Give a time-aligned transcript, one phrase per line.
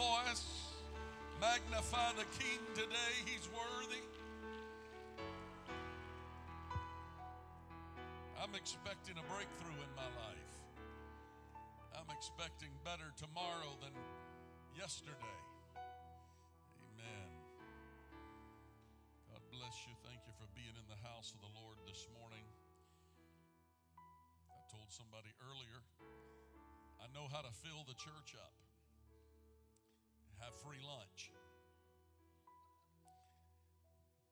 [0.00, 0.72] Voice?
[1.40, 3.12] Magnify the King today.
[3.28, 4.00] He's worthy.
[8.40, 10.52] I'm expecting a breakthrough in my life.
[11.92, 13.92] I'm expecting better tomorrow than
[14.72, 15.36] yesterday.
[15.76, 17.28] Amen.
[19.28, 19.92] God bless you.
[20.00, 22.44] Thank you for being in the house of the Lord this morning.
[24.48, 25.80] I told somebody earlier,
[27.04, 28.59] I know how to fill the church up,
[30.40, 31.28] have free lunch,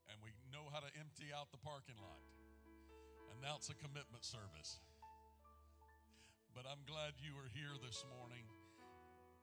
[0.08, 2.24] and we know how to empty out the parking lot,
[3.36, 4.80] announce a commitment service.
[6.56, 8.48] But I'm glad you are here this morning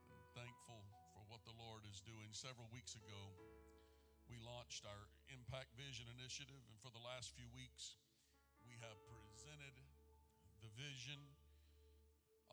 [0.09, 0.81] and thankful
[1.13, 2.33] for what the Lord is doing.
[2.33, 3.21] Several weeks ago,
[4.25, 7.93] we launched our Impact Vision Initiative, and for the last few weeks,
[8.65, 9.77] we have presented
[10.65, 11.21] the vision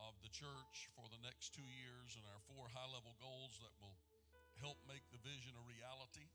[0.00, 3.72] of the church for the next two years and our four high level goals that
[3.80, 3.96] will
[4.60, 6.28] help make the vision a reality.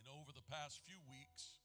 [0.00, 1.58] And over the past few weeks,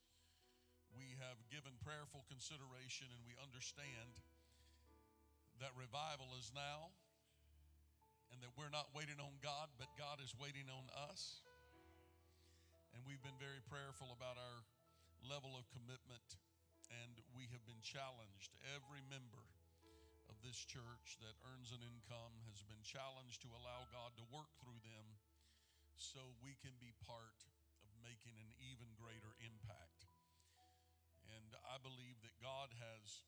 [0.94, 4.22] we have given prayerful consideration and we understand
[5.62, 6.94] that revival is now
[8.34, 11.46] and that we're not waiting on God, but God is waiting on us.
[12.98, 14.60] And we've been very prayerful about our
[15.22, 16.42] level of commitment,
[16.90, 18.58] and we have been challenged.
[18.74, 19.53] Every member
[20.44, 24.78] this church that earns an income has been challenged to allow God to work through
[24.84, 25.08] them
[25.96, 27.48] so we can be part
[27.88, 30.12] of making an even greater impact.
[31.32, 33.24] And I believe that God has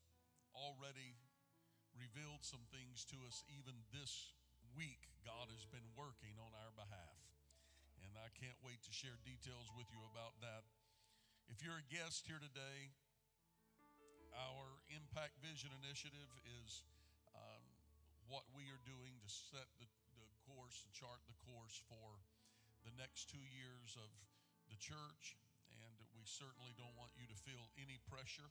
[0.52, 1.16] already
[1.96, 4.36] revealed some things to us even this
[4.76, 5.08] week.
[5.24, 7.20] God has been working on our behalf.
[8.04, 10.68] And I can't wait to share details with you about that.
[11.48, 12.92] If you're a guest here today,
[14.36, 16.28] our Impact Vision Initiative
[16.60, 16.84] is
[18.26, 19.86] what we are doing to set the,
[20.18, 22.22] the course and chart the course for
[22.82, 24.10] the next two years of
[24.70, 25.38] the church.
[25.70, 28.50] And we certainly don't want you to feel any pressure.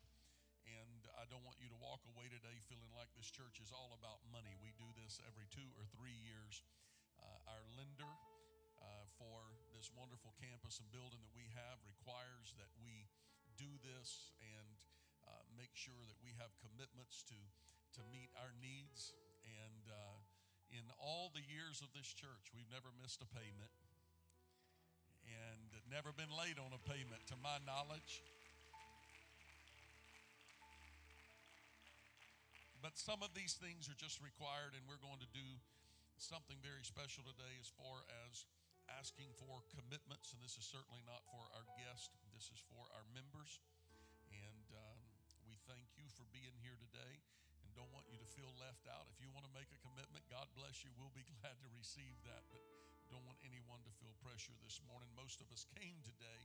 [0.66, 3.94] And I don't want you to walk away today feeling like this church is all
[3.94, 4.58] about money.
[4.58, 6.66] We do this every two or three years.
[7.22, 8.12] Uh, our lender
[8.82, 13.06] uh, for this wonderful campus and building that we have requires that we
[13.56, 14.68] do this and
[15.24, 17.38] uh, make sure that we have commitments to,
[17.96, 19.16] to meet our needs.
[19.46, 20.18] And uh,
[20.74, 23.72] in all the years of this church, we've never missed a payment
[25.26, 28.22] and never been late on a payment to my knowledge.
[32.82, 35.48] But some of these things are just required, and we're going to do
[36.22, 38.46] something very special today as far as
[38.94, 40.30] asking for commitments.
[40.30, 43.58] And this is certainly not for our guests, this is for our members.
[48.36, 49.08] Feel left out.
[49.08, 50.92] If you want to make a commitment, God bless you.
[51.00, 52.44] We'll be glad to receive that.
[52.52, 52.60] But
[53.08, 55.08] don't want anyone to feel pressure this morning.
[55.16, 56.44] Most of us came today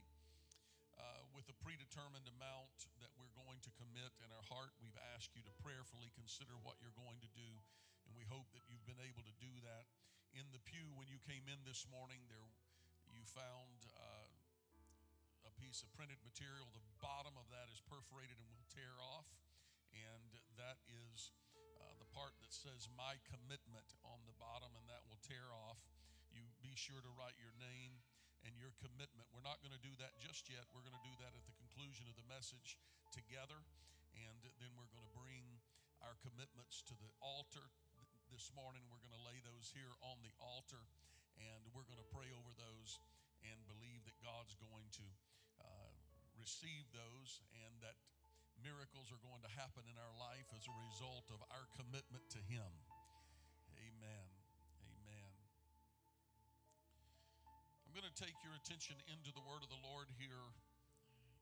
[0.96, 4.72] uh, with a predetermined amount that we're going to commit in our heart.
[4.80, 7.50] We've asked you to prayerfully consider what you're going to do,
[8.08, 9.84] and we hope that you've been able to do that.
[10.32, 12.40] In the pew, when you came in this morning, there
[13.12, 14.28] you found uh,
[15.44, 16.72] a piece of printed material.
[16.72, 19.28] The bottom of that is perforated and will tear off,
[22.12, 25.80] part that says "My Commitment" on the bottom, and that will tear off.
[26.32, 28.00] You be sure to write your name
[28.44, 29.28] and your commitment.
[29.30, 30.64] We're not going to do that just yet.
[30.72, 32.78] We're going to do that at the conclusion of the message
[33.14, 33.60] together.
[34.16, 35.60] And then we're going to bring
[36.02, 37.64] our commitments to the altar
[38.28, 38.82] this morning.
[38.90, 40.82] We're going to lay those here on the altar.
[41.38, 42.98] And we're going to pray over those
[43.46, 45.06] and believe that God's going to
[45.62, 45.92] uh,
[46.36, 47.96] receive those and that
[48.62, 52.38] miracles are going to happen in our life as a result of our commitment to
[52.46, 52.70] Him.
[53.74, 54.30] Amen.
[54.86, 55.34] Amen.
[57.82, 60.54] I'm going to take your attention into the word of the Lord here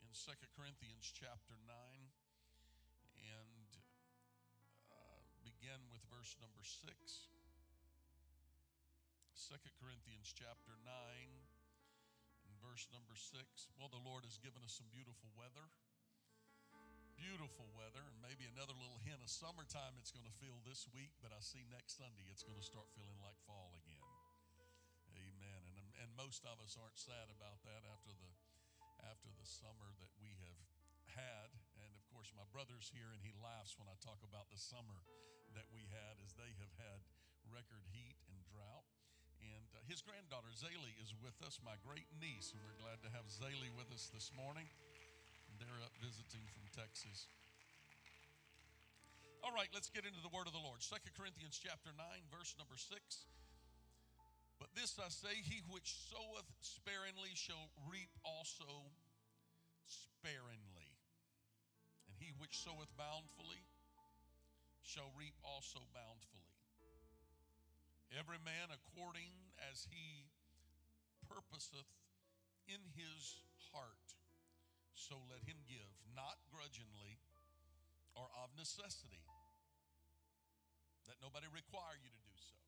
[0.00, 1.76] in Second Corinthians chapter 9
[3.20, 3.68] and
[4.88, 6.88] uh, begin with verse number 6.
[6.88, 10.88] 2 Corinthians chapter 9
[12.48, 13.44] and verse number 6.
[13.76, 15.68] Well, the Lord has given us some beautiful weather.
[17.20, 21.12] Beautiful weather, and maybe another little hint of summertime it's going to feel this week,
[21.20, 24.08] but I see next Sunday it's going to start feeling like fall again.
[25.12, 25.60] Amen.
[25.68, 28.32] And, and most of us aren't sad about that after the
[29.04, 30.60] after the summer that we have
[31.12, 31.52] had.
[31.84, 35.04] And of course, my brother's here and he laughs when I talk about the summer
[35.52, 37.04] that we had as they have had
[37.52, 38.88] record heat and drought.
[39.44, 43.12] And uh, his granddaughter, Zaylee, is with us, my great niece, and we're glad to
[43.12, 44.68] have Zaylee with us this morning.
[45.60, 47.28] They're up visiting from Texas.
[49.44, 50.80] All right, let's get into the word of the Lord.
[50.80, 52.00] Second Corinthians chapter 9,
[52.32, 52.88] verse number 6.
[54.56, 58.88] But this I say, he which soweth sparingly shall reap also
[59.88, 60.92] sparingly.
[62.08, 63.64] And he which soweth bountifully
[64.80, 66.56] shall reap also bountifully.
[68.16, 69.32] Every man according
[69.70, 70.24] as he
[71.28, 71.88] purposeth
[72.68, 74.09] in his heart,
[75.00, 77.16] so let him give, not grudgingly
[78.12, 79.24] or of necessity.
[81.08, 82.60] Let nobody require you to do so.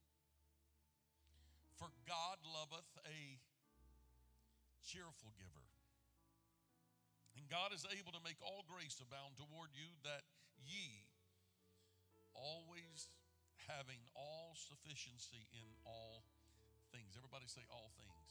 [1.77, 3.37] For God loveth a
[4.81, 5.69] cheerful giver.
[7.37, 10.25] And God is able to make all grace abound toward you, that
[10.65, 11.05] ye,
[12.33, 13.13] always
[13.69, 16.25] having all sufficiency in all
[16.91, 17.15] things.
[17.15, 18.22] Everybody say all things.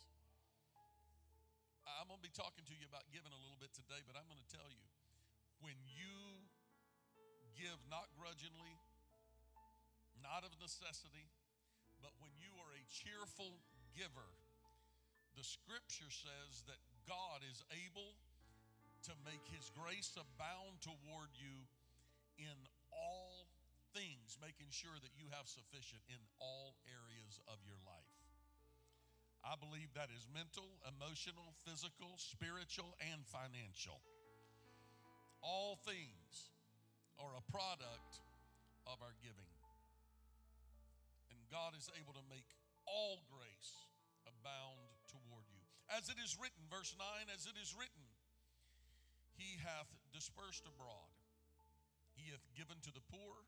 [2.00, 4.28] I'm going to be talking to you about giving a little bit today, but I'm
[4.30, 4.86] going to tell you
[5.60, 6.48] when you
[7.58, 8.76] give not grudgingly,
[10.22, 11.30] not of necessity,
[12.02, 13.62] but when you are a cheerful
[13.94, 14.32] giver,
[15.38, 18.18] the scripture says that God is able
[19.10, 21.66] to make his grace abound toward you
[22.38, 22.58] in
[22.94, 23.50] all
[23.94, 28.21] things, making sure that you have sufficient in all areas of your life.
[29.42, 33.98] I believe that is mental, emotional, physical, spiritual, and financial.
[35.42, 36.54] All things
[37.18, 38.22] are a product
[38.86, 39.50] of our giving.
[41.34, 42.46] And God is able to make
[42.86, 43.90] all grace
[44.30, 44.78] abound
[45.10, 45.66] toward you.
[45.90, 48.06] As it is written, verse 9, as it is written,
[49.34, 51.10] He hath dispersed abroad,
[52.14, 53.42] He hath given to the poor,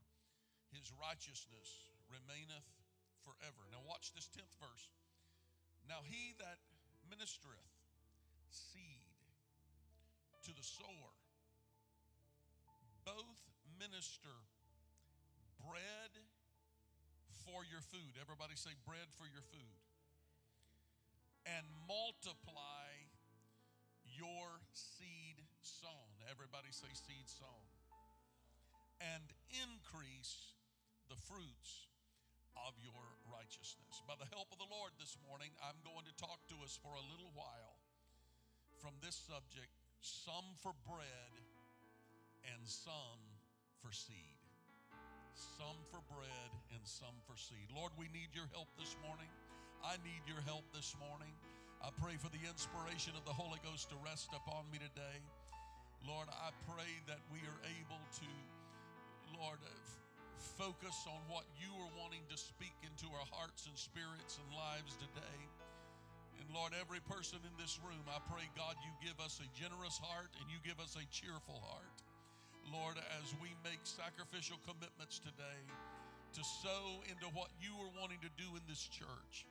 [0.73, 2.65] His righteousness remaineth
[3.21, 3.69] forever.
[3.69, 4.89] Now, watch this 10th verse.
[5.87, 6.59] Now, he that
[7.11, 7.75] ministereth
[8.49, 9.13] seed
[10.43, 11.13] to the sower,
[13.05, 13.39] both
[13.79, 14.35] minister
[15.63, 16.11] bread
[17.47, 18.15] for your food.
[18.19, 19.79] Everybody say bread for your food.
[21.43, 22.87] And multiply
[24.15, 26.15] your seed sown.
[26.31, 27.67] Everybody say seed sown.
[29.03, 30.55] And increase
[31.11, 31.91] the fruits
[32.59, 34.01] of your righteousness.
[34.05, 36.93] By the help of the Lord this morning, I'm going to talk to us for
[36.93, 37.77] a little while
[38.77, 39.71] from this subject
[40.03, 41.33] some for bread
[42.51, 43.23] and some
[43.79, 44.37] for seed.
[45.33, 47.71] Some for bread and some for seed.
[47.73, 49.31] Lord, we need your help this morning.
[49.81, 51.31] I need your help this morning.
[51.81, 55.19] I pray for the inspiration of the Holy Ghost to rest upon me today.
[56.03, 58.29] Lord, I pray that we are able to,
[59.39, 59.59] Lord,
[60.59, 64.97] focus on what you are wanting to speak into our hearts and spirits and lives
[64.97, 65.39] today.
[66.41, 70.01] And Lord, every person in this room, I pray, God, you give us a generous
[70.01, 72.01] heart and you give us a cheerful heart.
[72.73, 75.61] Lord, as we make sacrificial commitments today
[76.33, 79.45] to sow into what you are wanting to do in this church.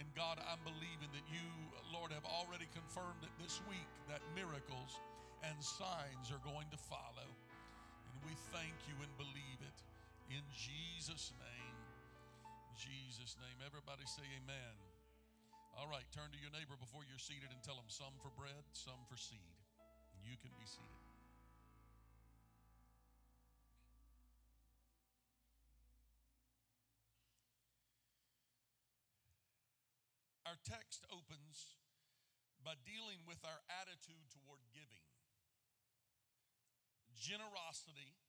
[0.00, 1.44] And God, I'm believing that you,
[1.92, 4.96] Lord, have already confirmed that this week that miracles
[5.44, 7.28] and signs are going to follow.
[7.28, 9.78] And we thank you and believe it.
[10.32, 11.61] In Jesus' name.
[12.76, 13.58] Jesus' name.
[13.64, 14.74] Everybody say amen.
[15.76, 18.64] All right, turn to your neighbor before you're seated and tell them some for bread,
[18.76, 19.56] some for seed.
[20.20, 21.02] You can be seated.
[30.44, 31.80] Our text opens
[32.60, 35.06] by dealing with our attitude toward giving.
[37.16, 38.20] Generosity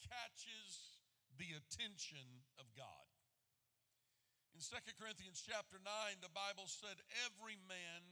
[0.00, 1.04] catches
[1.36, 3.17] the attention of God.
[4.58, 6.98] In 2 Corinthians chapter 9, the Bible said,
[7.30, 8.02] Every man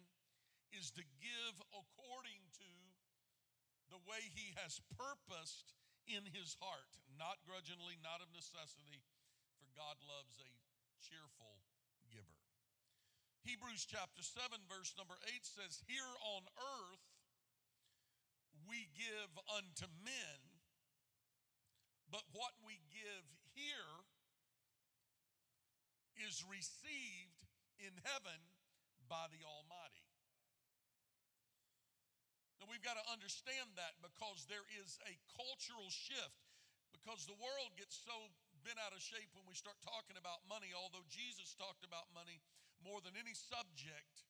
[0.71, 2.71] is to give according to
[3.91, 5.75] the way he has purposed
[6.07, 9.03] in his heart, not grudgingly, not of necessity,
[9.59, 10.47] for God loves a
[11.03, 11.67] cheerful
[12.15, 12.39] giver.
[13.43, 17.07] Hebrews chapter 7, verse number 8 says, Here on earth
[18.71, 20.39] we give unto men,
[22.07, 24.07] but what we give here
[26.25, 27.41] is received
[27.81, 28.41] in heaven
[29.07, 30.07] by the Almighty.
[32.59, 36.41] Now we've got to understand that because there is a cultural shift.
[36.95, 38.15] Because the world gets so
[38.65, 42.41] bent out of shape when we start talking about money, although Jesus talked about money
[42.81, 44.25] more than any subject.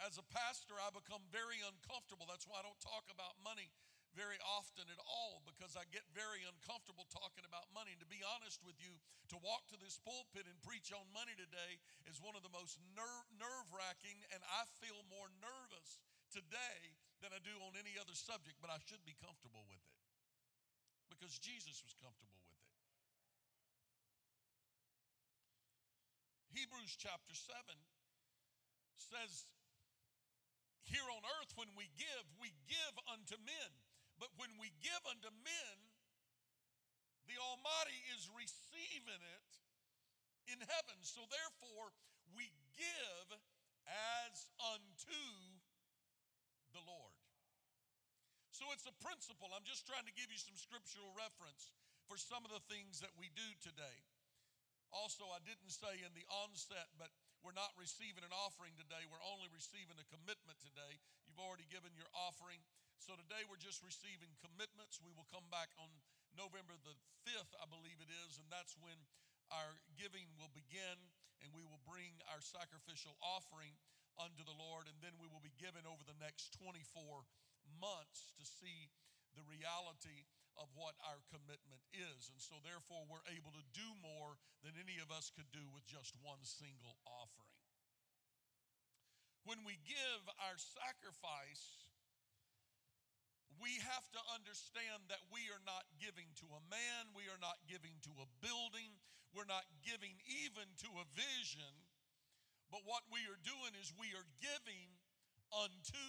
[0.00, 2.24] As a pastor, I become very uncomfortable.
[2.24, 3.68] That's why I don't talk about money
[4.16, 7.92] very often at all because I get very uncomfortable talking about money.
[7.92, 8.96] And to be honest with you,
[9.28, 11.76] to walk to this pulpit and preach on money today
[12.08, 16.00] is one of the most nerve wracking, and I feel more nervous
[16.32, 19.96] today than I do on any other subject, but I should be comfortable with it
[21.12, 22.64] because Jesus was comfortable with it.
[26.56, 27.52] Hebrews chapter 7
[28.96, 29.44] says,
[30.88, 33.72] Here on earth, when we give, we give unto men.
[34.16, 35.76] But when we give unto men,
[37.28, 39.50] the Almighty is receiving it
[40.48, 40.98] in heaven.
[41.02, 41.92] So therefore,
[42.32, 43.28] we give
[43.86, 45.22] as unto
[46.72, 47.16] the Lord.
[48.56, 49.52] So it's a principle.
[49.52, 51.76] I'm just trying to give you some scriptural reference
[52.08, 54.00] for some of the things that we do today.
[54.94, 57.12] Also, I didn't say in the onset, but
[57.44, 59.04] we're not receiving an offering today.
[59.10, 60.96] We're only receiving a commitment today.
[61.28, 62.62] You've already given your offering.
[63.00, 64.98] So today we're just receiving commitments.
[65.04, 65.88] We will come back on
[66.34, 66.96] November the
[67.28, 68.96] 5th, I believe it is, and that's when
[69.52, 70.98] our giving will begin
[71.44, 73.76] and we will bring our sacrificial offering
[74.16, 76.80] unto the Lord, and then we will be given over the next 24
[77.76, 78.88] months to see
[79.36, 80.24] the reality
[80.56, 82.32] of what our commitment is.
[82.32, 85.84] And so, therefore, we're able to do more than any of us could do with
[85.84, 87.60] just one single offering.
[89.44, 91.85] When we give our sacrifice,
[93.60, 97.56] we have to understand that we are not giving to a man, we are not
[97.66, 98.92] giving to a building,
[99.32, 101.72] we're not giving even to a vision,
[102.72, 104.88] but what we are doing is we are giving
[105.52, 106.08] unto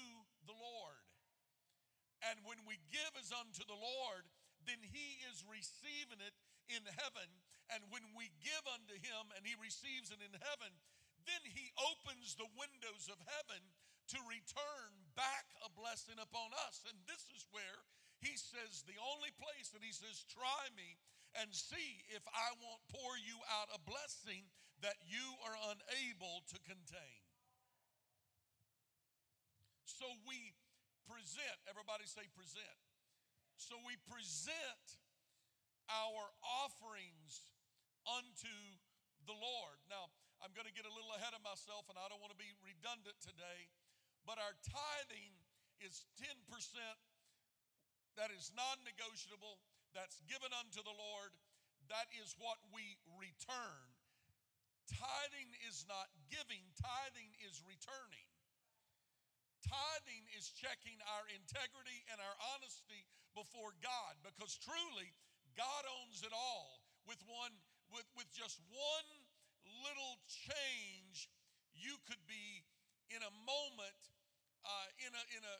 [0.49, 1.05] the Lord.
[2.25, 4.25] And when we give as unto the Lord,
[4.65, 6.35] then he is receiving it
[6.67, 7.29] in heaven.
[7.69, 10.71] And when we give unto him and he receives it in heaven,
[11.29, 13.61] then he opens the windows of heaven
[14.15, 16.85] to return back a blessing upon us.
[16.85, 17.81] And this is where
[18.21, 21.01] he says, the only place that he says, try me
[21.41, 24.45] and see if I won't pour you out a blessing
[24.85, 27.21] that you are unable to contain.
[29.85, 30.53] So we
[31.09, 32.77] present, everybody say present.
[33.57, 34.85] So we present
[35.89, 36.29] our
[36.61, 37.49] offerings
[38.05, 38.53] unto
[39.25, 39.77] the Lord.
[39.89, 40.13] Now,
[40.45, 42.53] I'm going to get a little ahead of myself and I don't want to be
[42.61, 43.73] redundant today.
[44.27, 45.31] But our tithing
[45.79, 46.35] is 10%
[48.19, 49.63] that is non negotiable,
[49.95, 51.31] that's given unto the Lord.
[51.87, 52.83] That is what we
[53.15, 53.87] return.
[54.91, 58.27] Tithing is not giving, tithing is returning.
[59.63, 65.15] Tithing is checking our integrity and our honesty before God because truly
[65.55, 66.83] God owns it all.
[67.07, 67.55] With one
[67.95, 69.09] with, with just one
[69.87, 71.31] little change,
[71.71, 72.67] you could be
[73.11, 74.01] in a moment
[74.67, 75.55] uh, in, a, in, a,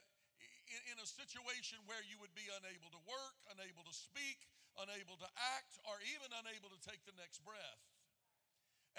[0.92, 4.44] in a situation where you would be unable to work, unable to speak,
[4.78, 7.82] unable to act, or even unable to take the next breath.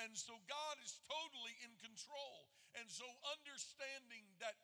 [0.00, 2.48] And so God is totally in control.
[2.78, 4.54] And so understanding that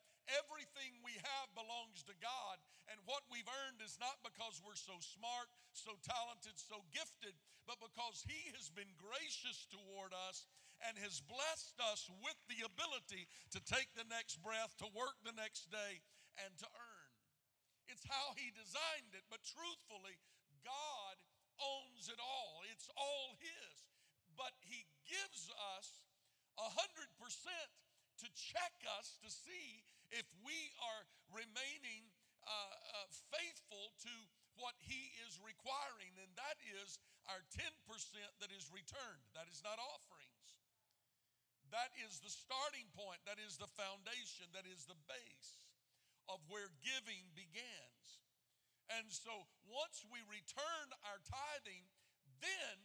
[0.41, 2.57] everything we have belongs to God
[2.89, 7.35] and what we've earned is not because we're so smart, so talented, so gifted,
[7.67, 10.47] but because He has been gracious toward us
[10.83, 15.35] and has blessed us with the ability to take the next breath, to work the
[15.35, 16.03] next day,
[16.43, 17.11] and to earn.
[17.87, 20.17] It's how He designed it, but truthfully,
[20.65, 21.15] God
[21.61, 22.65] owns it all.
[22.73, 23.73] It's all His.
[24.35, 26.03] But He gives us
[26.59, 27.71] a hundred percent
[28.23, 32.07] to check us to see if we are remaining
[32.45, 34.13] uh, uh, faithful to
[34.55, 37.75] what He is requiring, and that is our 10%
[38.39, 39.25] that is returned.
[39.35, 40.24] That is not offerings.
[41.75, 45.67] That is the starting point, that is the foundation, that is the base
[46.31, 48.07] of where giving begins.
[48.95, 51.83] And so once we return our tithing,
[52.39, 52.75] then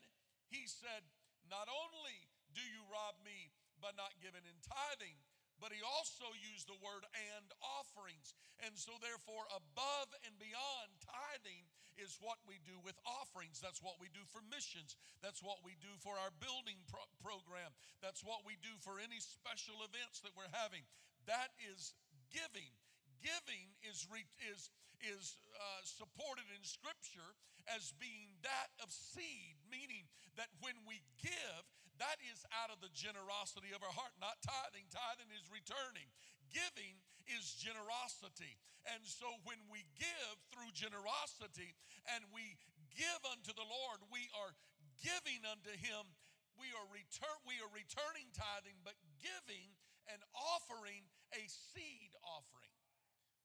[0.51, 1.07] he said,
[1.47, 5.17] not only do you rob me by not giving in tithing.
[5.61, 7.05] But he also used the word
[7.37, 8.33] and offerings.
[8.65, 11.69] And so, therefore, above and beyond tithing
[12.00, 13.61] is what we do with offerings.
[13.61, 14.97] That's what we do for missions.
[15.21, 17.71] That's what we do for our building pro- program.
[18.00, 20.83] That's what we do for any special events that we're having.
[21.28, 21.92] That is
[22.33, 22.73] giving.
[23.21, 24.73] Giving is, re- is,
[25.04, 27.37] is uh, supported in Scripture
[27.69, 30.09] as being that of seed, meaning
[30.40, 31.62] that when we give,
[32.00, 34.88] that is out of the generosity of our heart, not tithing.
[34.88, 36.09] Tithing is returning.
[36.49, 36.97] Giving
[37.28, 38.57] is generosity.
[38.88, 41.76] And so when we give through generosity
[42.16, 42.57] and we
[42.97, 44.57] give unto the Lord, we are
[45.04, 46.09] giving unto Him.
[46.57, 49.73] We are, return, we are returning tithing, but giving
[50.12, 52.75] and offering a seed offering.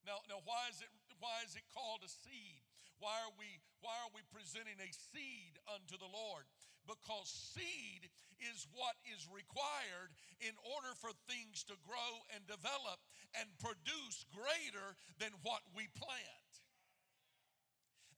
[0.04, 2.62] Now, now why is it why is it called a seed?
[3.02, 6.46] Why are we why are we presenting a seed unto the Lord?
[6.86, 8.06] Because seed
[8.52, 13.00] is what is required in order for things to grow and develop
[13.38, 16.52] and produce greater than what we plant.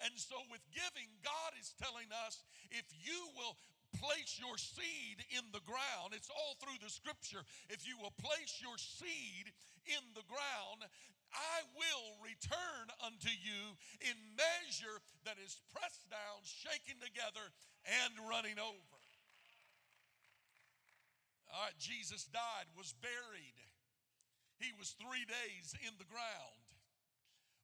[0.02, 3.58] And so, with giving, God is telling us if you will
[3.98, 7.42] place your seed in the ground, it's all through the scripture.
[7.66, 9.50] If you will place your seed
[9.90, 10.86] in the ground,
[11.34, 17.52] I will return unto you in measure that is pressed down, shaken together,
[17.84, 18.97] and running over.
[21.48, 23.58] Right, Jesus died, was buried.
[24.56, 26.64] He was three days in the ground.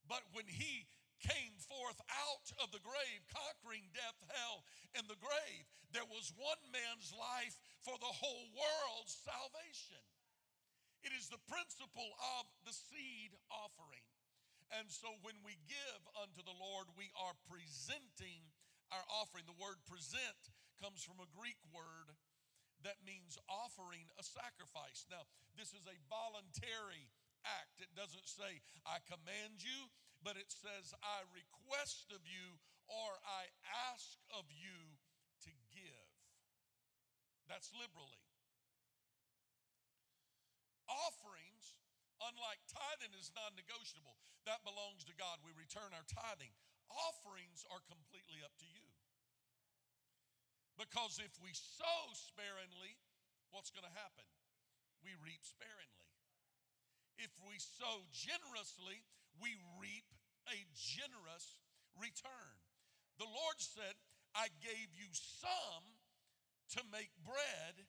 [0.09, 0.85] But when he
[1.23, 5.65] came forth out of the grave, conquering death, hell, and the grave,
[5.97, 10.05] there was one man's life for the whole world's salvation.
[11.01, 14.05] It is the principle of the seed offering.
[14.81, 18.43] And so when we give unto the Lord, we are presenting
[18.93, 19.45] our offering.
[19.45, 20.41] The word present
[20.81, 22.17] comes from a Greek word
[22.85, 25.09] that means offering a sacrifice.
[25.09, 25.25] Now,
[25.57, 27.09] this is a voluntary
[27.45, 27.81] act.
[27.81, 29.89] It doesn't say, I command you,
[30.21, 33.49] but it says, I request of you or I
[33.93, 35.01] ask of you
[35.49, 36.09] to give.
[37.49, 38.25] That's liberally.
[40.89, 41.77] Offerings,
[42.21, 44.21] unlike tithing, is non negotiable.
[44.45, 45.41] That belongs to God.
[45.41, 46.53] We return our tithing.
[46.93, 48.84] Offerings are completely up to you.
[50.75, 52.99] Because if we sow sparingly,
[53.55, 54.27] what's going to happen?
[55.07, 56.11] We reap sparingly.
[57.19, 59.07] If we sow generously,
[59.39, 60.09] we reap
[60.51, 61.63] a generous
[61.95, 62.55] return.
[63.23, 63.95] The Lord said,
[64.35, 65.87] I gave you some
[66.75, 67.87] to make bread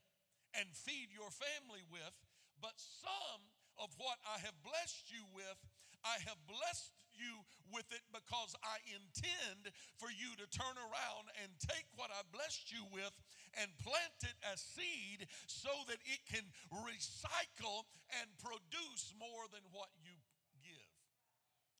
[0.54, 2.13] and feed your family with,
[2.62, 3.41] but some
[3.82, 5.58] of what I have blessed you with,
[6.06, 11.49] I have blessed you with it because I intend for you to turn around and
[11.60, 13.12] take what I blessed you with
[13.58, 17.88] and plant it as seed so that it can recycle
[18.21, 20.13] and produce more than what you
[20.62, 20.91] give.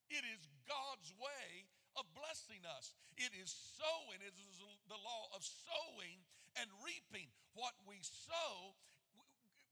[0.10, 2.96] It is God's way of blessing us.
[3.16, 4.58] It is sowing, it is
[4.92, 6.20] the law of sowing
[6.60, 7.32] and reaping.
[7.56, 8.76] What we sow,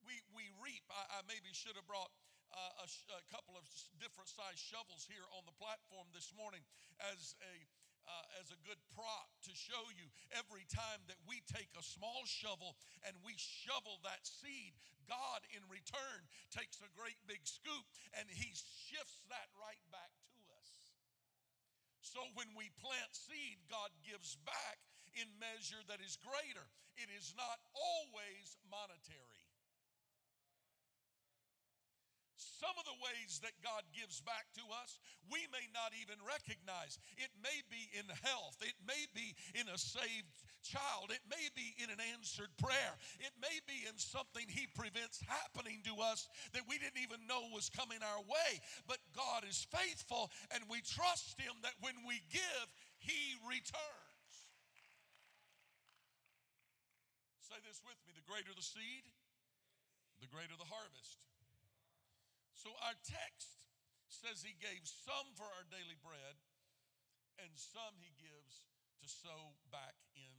[0.08, 0.84] we, we reap.
[0.88, 2.12] I, I maybe should have brought
[2.54, 2.88] uh, a,
[3.18, 3.66] a, couple of
[3.98, 6.62] different size shovels here on the platform this morning
[7.13, 7.56] as a
[8.04, 10.04] uh, as a good prop to show you
[10.36, 12.76] every time that we take a small shovel
[13.08, 14.76] and we shovel that seed,
[15.08, 17.86] God in return takes a great big scoop
[18.20, 18.52] and He
[18.92, 20.72] shifts that right back to us.
[22.04, 24.84] So when we plant seed, God gives back
[25.16, 26.68] in measure that is greater.
[27.00, 29.43] It is not always monetary.
[32.44, 35.00] Some of the ways that God gives back to us,
[35.32, 37.00] we may not even recognize.
[37.16, 41.76] It may be in health, it may be in a saved child, it may be
[41.80, 46.68] in an answered prayer, it may be in something He prevents happening to us that
[46.68, 48.60] we didn't even know was coming our way.
[48.88, 52.68] But God is faithful, and we trust Him that when we give,
[53.00, 54.34] He returns.
[57.44, 59.06] Say this with me the greater the seed,
[60.24, 61.22] the greater the harvest.
[62.54, 63.60] So our text
[64.08, 66.38] says he gave some for our daily bread,
[67.42, 68.63] and some he gives
[69.02, 70.38] to sow back in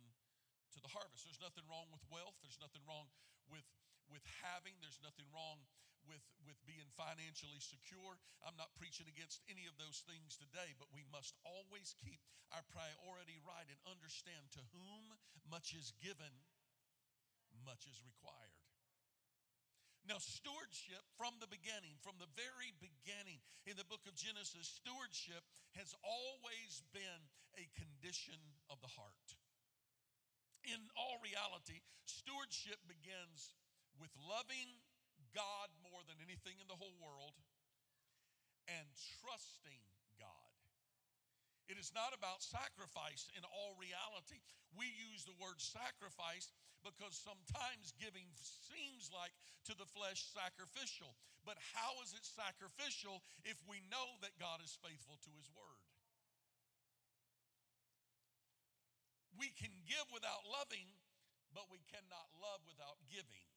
[0.72, 1.26] to the harvest.
[1.26, 2.38] There's nothing wrong with wealth.
[2.40, 3.10] There's nothing wrong
[3.50, 3.66] with
[4.08, 4.78] with having.
[4.80, 5.62] There's nothing wrong
[6.06, 8.16] with with being financially secure.
[8.44, 12.20] I'm not preaching against any of those things today, but we must always keep
[12.52, 15.18] our priority right and understand to whom
[15.50, 16.32] much is given,
[17.64, 18.54] much is required.
[20.04, 25.40] Now, stewardship from the beginning, from the very beginning in the book of Genesis, stewardship
[25.80, 27.22] has always been
[27.56, 28.36] a condition
[28.68, 29.28] of the heart.
[30.68, 33.56] In all reality, stewardship begins
[33.96, 34.76] with loving
[35.32, 37.36] God more than anything in the whole world
[38.68, 38.84] and
[39.20, 39.80] trusting.
[41.64, 44.44] It is not about sacrifice in all reality.
[44.76, 46.52] We use the word sacrifice
[46.84, 49.32] because sometimes giving seems like
[49.64, 51.16] to the flesh sacrificial.
[51.48, 55.80] But how is it sacrificial if we know that God is faithful to his word?
[59.40, 60.86] We can give without loving,
[61.56, 63.48] but we cannot love without giving.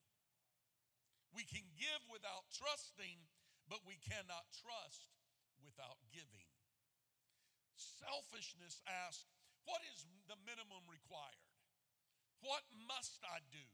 [1.36, 3.20] We can give without trusting,
[3.68, 5.12] but we cannot trust
[5.60, 6.48] without giving.
[7.78, 9.24] Selfishness asks,
[9.64, 11.46] What is the minimum required?
[12.42, 13.64] What must I do?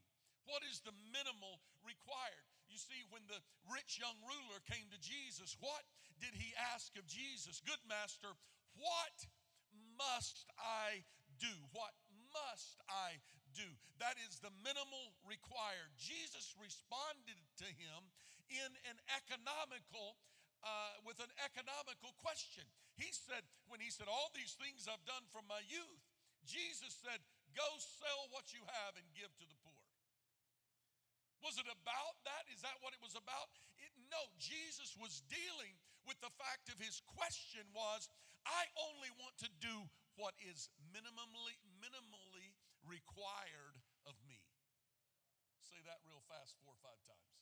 [0.44, 2.48] What is the minimal required?
[2.68, 5.84] You see, when the rich young ruler came to Jesus, what
[6.20, 7.60] did he ask of Jesus?
[7.64, 8.32] Good master,
[8.76, 9.16] what
[9.96, 11.04] must I
[11.40, 11.52] do?
[11.72, 11.92] What
[12.32, 13.20] must I
[13.54, 13.68] do?
[14.00, 15.92] That is the minimal required.
[15.96, 18.00] Jesus responded to him
[18.50, 20.18] in an economical
[20.64, 22.64] uh, with an economical question.
[22.94, 26.02] He said, when he said, All these things I've done from my youth,
[26.46, 27.18] Jesus said,
[27.54, 29.78] Go sell what you have and give to the poor.
[31.42, 32.48] Was it about that?
[32.48, 33.52] Is that what it was about?
[33.76, 35.76] It, no, Jesus was dealing
[36.08, 38.08] with the fact of his question was,
[38.48, 42.54] I only want to do what is minimally minimally
[42.86, 43.76] required
[44.08, 44.40] of me.
[45.64, 47.32] Say that real fast four or five times.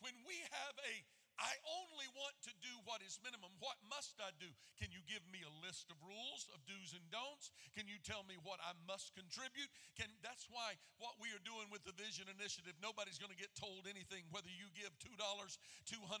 [0.00, 0.94] When we have a
[1.36, 3.52] I only want to do what is minimum.
[3.60, 4.48] What must I do?
[4.80, 7.52] Can you give me a list of rules of do's and don'ts?
[7.76, 9.68] Can you tell me what I must contribute?
[10.00, 13.52] Can that's why what we are doing with the Vision Initiative, nobody's going to get
[13.52, 15.52] told anything whether you give $2, $200, $2,000,
[15.92, 16.16] $20,000,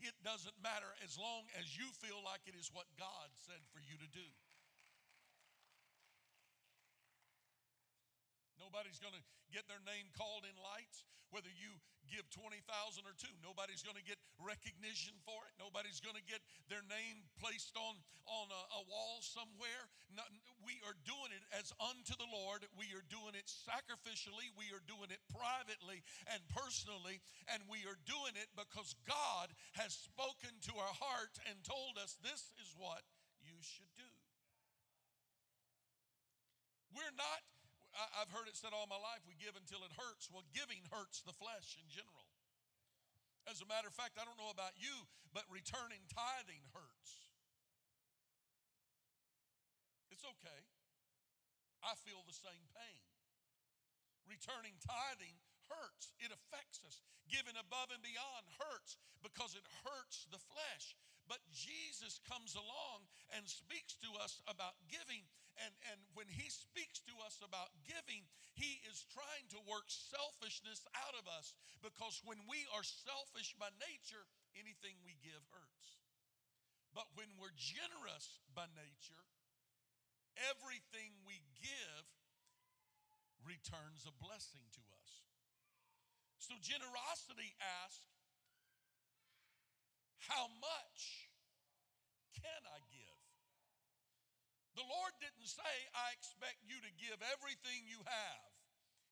[0.00, 3.84] it doesn't matter as long as you feel like it is what God said for
[3.84, 4.24] you to do.
[8.70, 11.02] Nobody's going to get their name called in lights,
[11.34, 11.74] whether you
[12.06, 12.62] give 20,000
[13.02, 13.34] or two.
[13.42, 15.58] Nobody's going to get recognition for it.
[15.58, 16.38] Nobody's going to get
[16.70, 17.98] their name placed on,
[18.30, 19.90] on a, a wall somewhere.
[20.62, 22.62] We are doing it as unto the Lord.
[22.78, 24.54] We are doing it sacrificially.
[24.54, 27.18] We are doing it privately and personally.
[27.50, 32.14] And we are doing it because God has spoken to our heart and told us
[32.22, 33.02] this is what
[33.42, 34.14] you should do.
[36.94, 37.42] We're not
[37.96, 40.30] I, have heard it said all my life we give until it hurts.
[40.30, 42.26] Well, giving hurts the flesh in general.
[43.50, 44.94] As a matter of fact, I don't know about you,
[45.34, 47.10] but returning tithing hurts.
[50.14, 50.60] It's okay.
[51.80, 53.02] I feel the same pain.
[54.28, 55.34] Returning tithing
[55.72, 56.12] hurts.
[56.20, 57.00] It affects us.
[57.26, 60.94] Giving above and beyond hurts because it hurts the flesh.
[61.24, 65.24] But Jesus comes along and speaks to us about giving.
[65.60, 68.24] And, and when he speaks to us about giving,
[68.56, 71.52] he is trying to work selfishness out of us
[71.84, 74.24] because when we are selfish by nature,
[74.56, 76.00] anything we give hurts.
[76.96, 79.24] But when we're generous by nature,
[80.48, 82.04] everything we give
[83.44, 85.10] returns a blessing to us.
[86.40, 87.52] So generosity
[87.84, 88.08] asks,
[90.24, 91.30] how much
[92.32, 93.09] can I give?
[94.78, 98.50] The Lord didn't say, I expect you to give everything you have.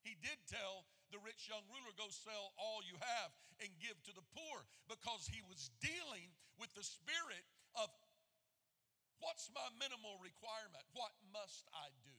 [0.07, 4.13] He did tell the rich young ruler, Go sell all you have and give to
[4.15, 6.31] the poor, because he was dealing
[6.63, 7.43] with the spirit
[7.75, 7.91] of
[9.19, 10.85] what's my minimal requirement?
[10.95, 12.19] What must I do?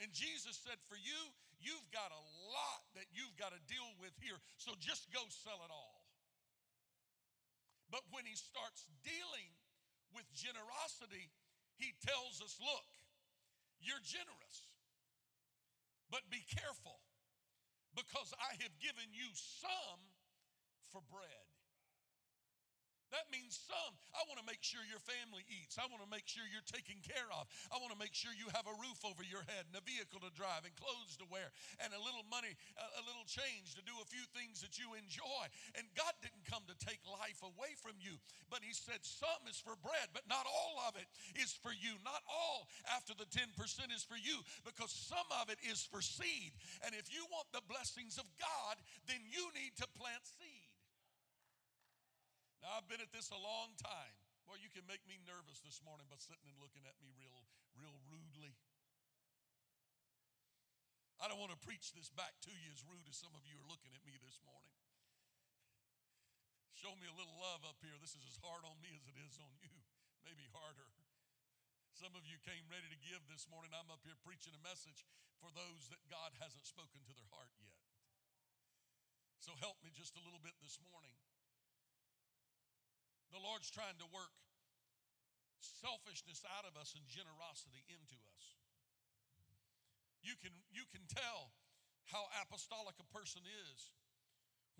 [0.00, 1.20] And Jesus said, For you,
[1.60, 5.60] you've got a lot that you've got to deal with here, so just go sell
[5.60, 6.08] it all.
[7.92, 9.50] But when he starts dealing
[10.16, 11.28] with generosity,
[11.80, 12.90] he tells us, look,
[13.80, 14.68] you're generous,
[16.12, 17.00] but be careful
[17.96, 20.00] because I have given you some
[20.92, 21.49] for bread.
[23.10, 23.92] That means some.
[24.14, 25.78] I want to make sure your family eats.
[25.78, 27.50] I want to make sure you're taken care of.
[27.74, 30.22] I want to make sure you have a roof over your head and a vehicle
[30.22, 31.50] to drive and clothes to wear
[31.82, 35.44] and a little money, a little change to do a few things that you enjoy.
[35.74, 38.14] And God didn't come to take life away from you,
[38.46, 41.98] but He said some is for bread, but not all of it is for you.
[42.06, 43.50] Not all after the 10%
[43.90, 46.54] is for you because some of it is for seed.
[46.86, 48.78] And if you want the blessings of God,
[49.10, 50.59] then you need to plant seed.
[52.60, 54.14] Now, I've been at this a long time.
[54.44, 57.40] Well, you can make me nervous this morning by sitting and looking at me real,
[57.72, 58.52] real rudely.
[61.20, 63.56] I don't want to preach this back to you as rude as some of you
[63.60, 64.76] are looking at me this morning.
[66.72, 67.92] Show me a little love up here.
[68.00, 69.72] This is as hard on me as it is on you,
[70.24, 70.88] maybe harder.
[71.92, 73.76] Some of you came ready to give this morning.
[73.76, 75.04] I'm up here preaching a message
[75.36, 77.76] for those that God hasn't spoken to their heart yet.
[79.44, 81.12] So help me just a little bit this morning.
[83.68, 84.32] Trying to work
[85.60, 88.44] selfishness out of us and generosity into us.
[90.24, 91.52] You can, you can tell
[92.08, 93.92] how apostolic a person is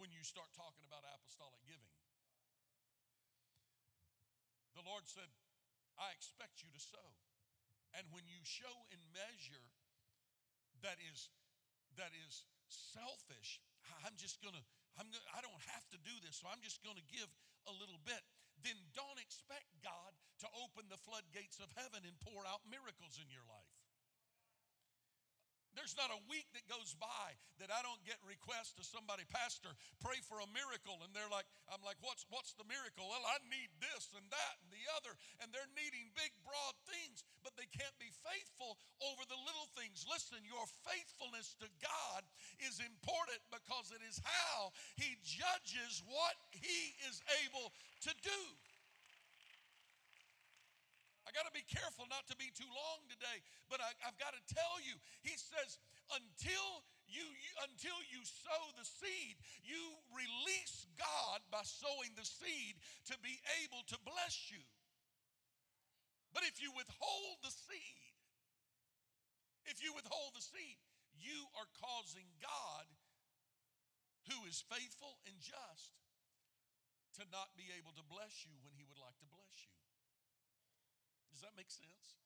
[0.01, 1.93] when you start talking about apostolic giving.
[4.73, 5.29] The Lord said,
[6.01, 7.09] I expect you to sow.
[7.95, 9.67] And when you show in measure
[10.81, 11.29] that is
[11.99, 13.61] that is selfish,
[14.07, 14.63] I'm just gonna,
[14.97, 17.29] I'm gonna, I don't have to do this, so I'm just gonna give
[17.67, 18.23] a little bit.
[18.61, 20.13] Then don't expect God
[20.45, 23.80] to open the floodgates of heaven and pour out miracles in your life.
[25.79, 29.71] There's not a week that goes by that I don't get requests to somebody, Pastor,
[30.03, 30.99] pray for a miracle.
[31.07, 33.07] And they're like, I'm like, what's what's the miracle?
[33.07, 35.15] Well, I need this and that and the other.
[35.39, 40.03] And they're needing big, broad things, but they can't be faithful over the little things.
[40.09, 42.27] Listen, your faithfulness to God
[42.67, 47.71] is important because it is how He judges what He is able
[48.09, 48.41] to do.
[51.31, 53.39] I got to be careful not to be too long today,
[53.71, 55.79] but I, have got to tell you, he says,
[56.11, 59.79] until you, you, until you sow the seed, you
[60.11, 62.75] release God by sowing the seed
[63.07, 64.59] to be able to bless you.
[66.35, 68.11] But if you withhold the seed,
[69.71, 70.83] if you withhold the seed,
[71.15, 72.91] you are causing God,
[74.27, 75.95] who is faithful and just,
[77.19, 79.79] to not be able to bless you when he would like to bless you.
[81.41, 82.21] Does that make sense?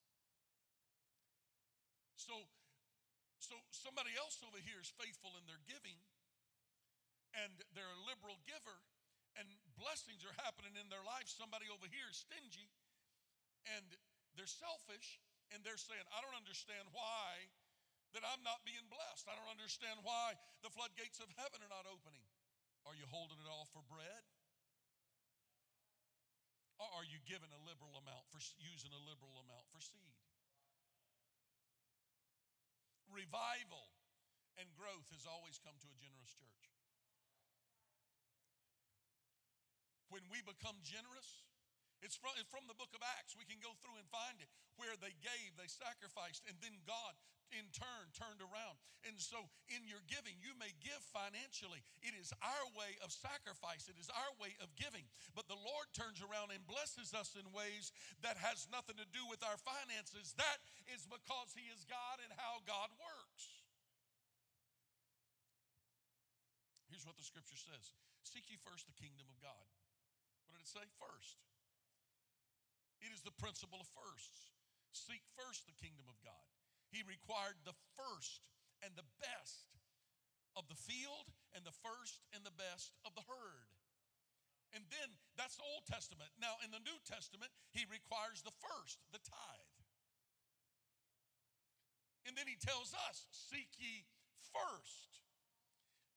[2.18, 2.34] So,
[3.38, 5.94] so somebody else over here is faithful in their giving,
[7.38, 8.74] and they're a liberal giver,
[9.38, 9.46] and
[9.78, 11.30] blessings are happening in their life.
[11.30, 12.66] Somebody over here is stingy,
[13.78, 13.86] and
[14.34, 15.22] they're selfish,
[15.54, 17.54] and they're saying, I don't understand why
[18.18, 19.30] that I'm not being blessed.
[19.30, 20.34] I don't understand why
[20.66, 22.26] the floodgates of heaven are not opening.
[22.82, 24.26] Are you holding it all for bread?
[26.82, 30.14] Or are you giving a liberal amount for using a liberal amount for seed?
[33.10, 33.94] Revival
[34.58, 36.62] and growth has always come to a generous church.
[40.10, 41.42] When we become generous,
[42.02, 43.38] it's from, it's from the book of Acts.
[43.38, 47.14] We can go through and find it where they gave, they sacrificed, and then God
[47.54, 48.76] in turn turned around.
[49.06, 51.84] And so in your giving, you may give financially.
[52.02, 55.06] It is our way of sacrifice, it is our way of giving.
[55.36, 59.22] But the Lord turns around and blesses us in ways that has nothing to do
[59.28, 60.34] with our finances.
[60.40, 60.58] That
[60.90, 63.44] is because He is God and how God works.
[66.90, 67.92] Here's what the scripture says
[68.24, 69.66] Seek ye first the kingdom of God.
[70.48, 70.84] What did it say?
[70.96, 71.44] First.
[73.04, 74.56] It is the principle of firsts.
[74.96, 76.48] Seek first the kingdom of God.
[76.88, 78.40] He required the first
[78.80, 79.68] and the best
[80.56, 83.68] of the field and the first and the best of the herd.
[84.72, 86.32] And then that's the Old Testament.
[86.40, 89.74] Now, in the New Testament, he requires the first, the tithe.
[92.26, 94.08] And then he tells us, Seek ye
[94.50, 95.22] first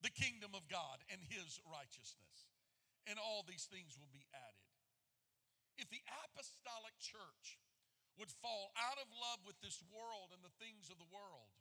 [0.02, 2.50] the kingdom of God and his righteousness,
[3.06, 4.66] and all these things will be added.
[5.77, 7.61] If the apostolic church
[8.17, 11.53] would fall out of love with this world and the things of the world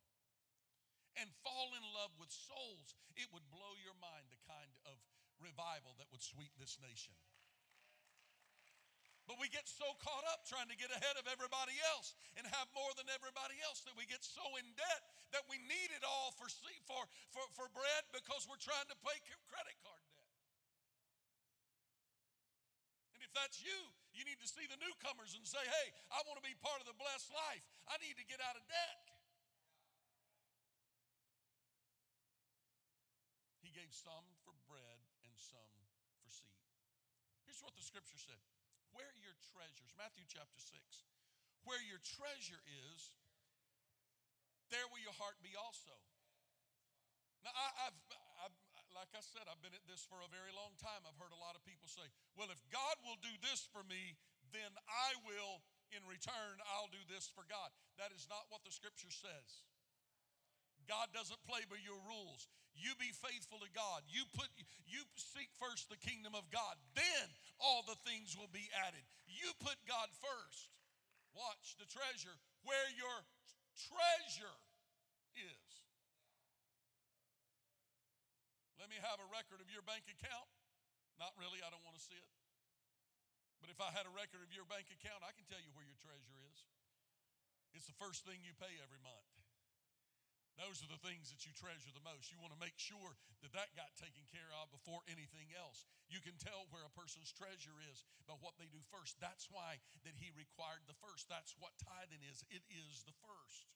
[1.20, 4.96] and fall in love with souls, it would blow your mind the kind of
[5.40, 7.12] revival that would sweep this nation.
[9.26, 12.70] But we get so caught up trying to get ahead of everybody else and have
[12.70, 15.02] more than everybody else that we get so in debt
[15.34, 16.46] that we need it all for,
[16.86, 17.02] for,
[17.34, 19.18] for, for bread because we're trying to pay
[19.50, 20.30] credit card debt.
[23.18, 26.40] And if that's you, you need to see the newcomers and say, hey, I want
[26.40, 27.60] to be part of the blessed life.
[27.84, 28.98] I need to get out of debt.
[33.60, 34.98] He gave some for bread
[35.28, 35.76] and some
[36.16, 36.64] for seed.
[37.44, 38.40] Here's what the scripture said
[38.96, 40.72] Where your treasures, Matthew chapter 6,
[41.68, 43.12] where your treasure is,
[44.72, 45.92] there will your heart be also.
[47.44, 47.98] Now, I, have
[48.42, 48.58] I've,
[48.96, 51.04] like I said, I've been at this for a very long time.
[51.04, 54.16] I've heard a lot of people say, well, if God will do this for me,
[54.56, 55.60] then I will,
[55.92, 57.68] in return, I'll do this for God.
[58.00, 59.68] That is not what the scripture says.
[60.88, 62.48] God doesn't play by your rules.
[62.78, 64.06] You be faithful to God.
[64.06, 64.46] You put
[64.86, 66.78] you seek first the kingdom of God.
[66.94, 67.26] Then
[67.58, 69.02] all the things will be added.
[69.26, 70.70] You put God first.
[71.34, 73.18] Watch the treasure where your
[73.74, 74.56] treasure
[75.34, 75.65] is.
[78.86, 80.46] Let me have a record of your bank account.
[81.18, 82.30] Not really, I don't want to see it.
[83.58, 85.82] But if I had a record of your bank account, I can tell you where
[85.82, 86.70] your treasure is.
[87.74, 89.26] It's the first thing you pay every month.
[90.54, 92.30] Those are the things that you treasure the most.
[92.30, 95.82] You want to make sure that that got taken care of before anything else.
[96.06, 99.18] You can tell where a person's treasure is by what they do first.
[99.18, 101.26] That's why that he required the first.
[101.26, 102.46] That's what tithing is.
[102.54, 103.66] It is the first.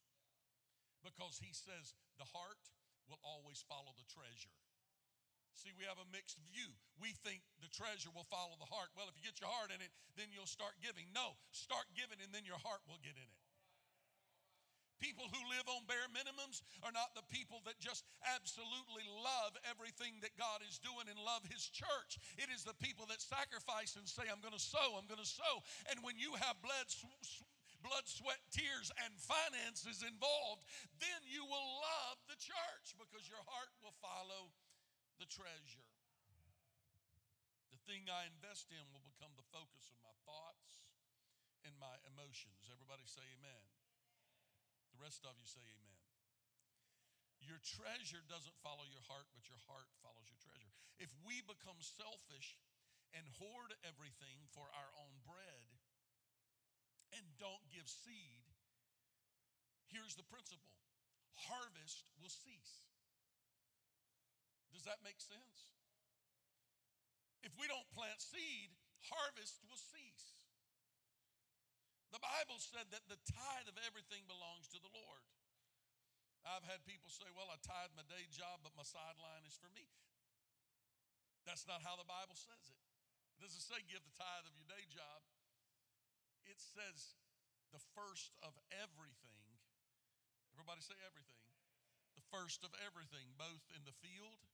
[1.03, 2.63] Because he says the heart
[3.11, 4.55] will always follow the treasure.
[5.61, 6.73] See, we have a mixed view.
[6.97, 8.89] We think the treasure will follow the heart.
[8.97, 11.05] Well, if you get your heart in it, then you'll start giving.
[11.13, 13.41] No, start giving and then your heart will get in it.
[15.05, 20.21] People who live on bare minimums are not the people that just absolutely love everything
[20.21, 22.21] that God is doing and love His church.
[22.37, 25.29] It is the people that sacrifice and say, I'm going to sow, I'm going to
[25.29, 25.65] sow.
[25.89, 26.89] And when you have blood,
[27.81, 30.69] blood, sweat, tears, and finances involved,
[31.01, 34.53] then you will love the church because your heart will follow
[35.21, 35.85] the treasure.
[37.69, 40.81] The thing I invest in will become the focus of my thoughts
[41.69, 42.73] and my emotions.
[42.73, 43.65] Everybody say amen.
[44.97, 46.01] The rest of you say amen.
[47.45, 50.73] Your treasure doesn't follow your heart, but your heart follows your treasure.
[50.97, 52.57] If we become selfish
[53.13, 55.69] and hoard everything for our own bread
[57.13, 58.45] and don't give seed,
[59.93, 60.81] here's the principle
[61.49, 62.90] harvest will cease.
[64.75, 65.75] Does that make sense?
[67.41, 68.73] If we don't plant seed,
[69.09, 70.41] harvest will cease.
[72.11, 75.25] The Bible said that the tithe of everything belongs to the Lord.
[76.43, 79.71] I've had people say, well, I tithe my day job, but my sideline is for
[79.77, 79.87] me.
[81.45, 82.83] That's not how the Bible says it.
[83.37, 85.21] It doesn't say give the tithe of your day job.
[86.45, 87.17] It says
[87.71, 89.45] the first of everything.
[90.53, 91.41] Everybody say everything.
[92.19, 94.45] The first of everything, both in the field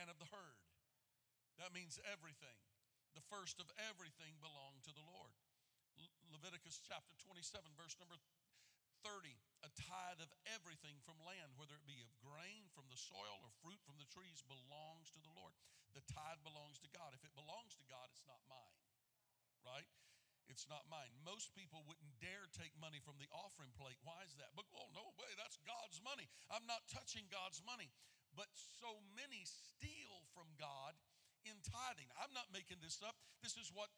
[0.00, 0.58] and of the herd.
[1.62, 2.58] That means everything.
[3.14, 5.34] The first of everything belonged to the Lord.
[6.34, 8.18] Leviticus chapter 27, verse number
[9.06, 13.40] 30 a tithe of everything from land, whether it be of grain from the soil
[13.40, 15.56] or fruit from the trees, belongs to the Lord.
[15.96, 17.16] The tithe belongs to God.
[17.16, 18.76] If it belongs to God, it's not mine,
[19.64, 19.88] right?
[20.52, 21.08] It's not mine.
[21.24, 23.96] Most people wouldn't dare take money from the offering plate.
[24.04, 24.52] Why is that?
[24.52, 26.28] But oh no way, that's God's money.
[26.52, 27.88] I'm not touching God's money.
[28.36, 29.48] But so many
[30.44, 30.92] from God
[31.48, 32.12] in tithing.
[32.20, 33.16] I'm not making this up.
[33.40, 33.88] This is what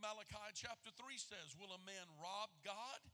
[0.00, 3.04] Malachi chapter 3 says Will a man rob God?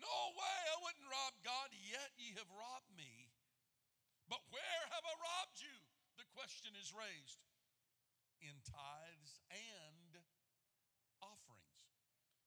[0.00, 3.28] No way, I wouldn't rob God, yet ye have robbed me.
[4.32, 5.76] But where have I robbed you?
[6.16, 7.44] The question is raised
[8.40, 10.16] in tithes and
[11.20, 11.84] offerings.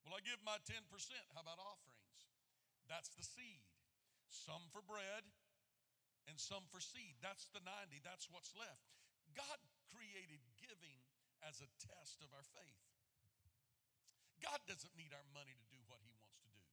[0.01, 0.81] Well, I give my 10%.
[1.37, 2.25] How about offerings?
[2.89, 3.69] That's the seed.
[4.33, 5.21] Some for bread
[6.25, 7.21] and some for seed.
[7.21, 8.01] That's the 90.
[8.01, 9.02] That's what's left.
[9.35, 9.57] God
[9.91, 10.99] created giving
[11.45, 12.81] as a test of our faith.
[14.41, 16.63] God doesn't need our money to do what he wants to do.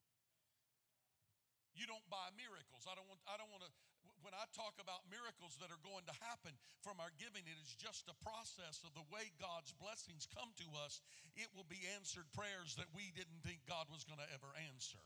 [1.74, 2.84] You don't buy miracles.
[2.84, 3.72] I don't want I don't want to
[4.20, 6.52] when I talk about miracles that are going to happen
[6.84, 10.68] from our giving, it is just a process of the way God's blessings come to
[10.84, 11.00] us.
[11.36, 15.00] It will be answered prayers that we didn't think God was going to ever answer.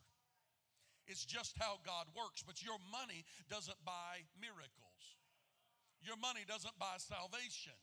[1.06, 2.42] It's just how God works.
[2.42, 4.93] But your money doesn't buy miracles.
[6.04, 7.76] Your money doesn't buy salvation.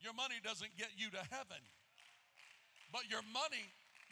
[0.00, 1.60] Your money doesn't get you to heaven.
[2.92, 3.64] But your money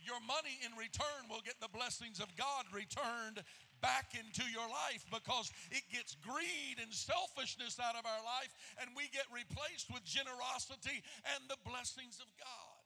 [0.03, 3.38] your money in return will get the blessings of God returned
[3.79, 8.51] back into your life because it gets greed and selfishness out of our life
[8.83, 11.03] and we get replaced with generosity
[11.35, 12.83] and the blessings of God.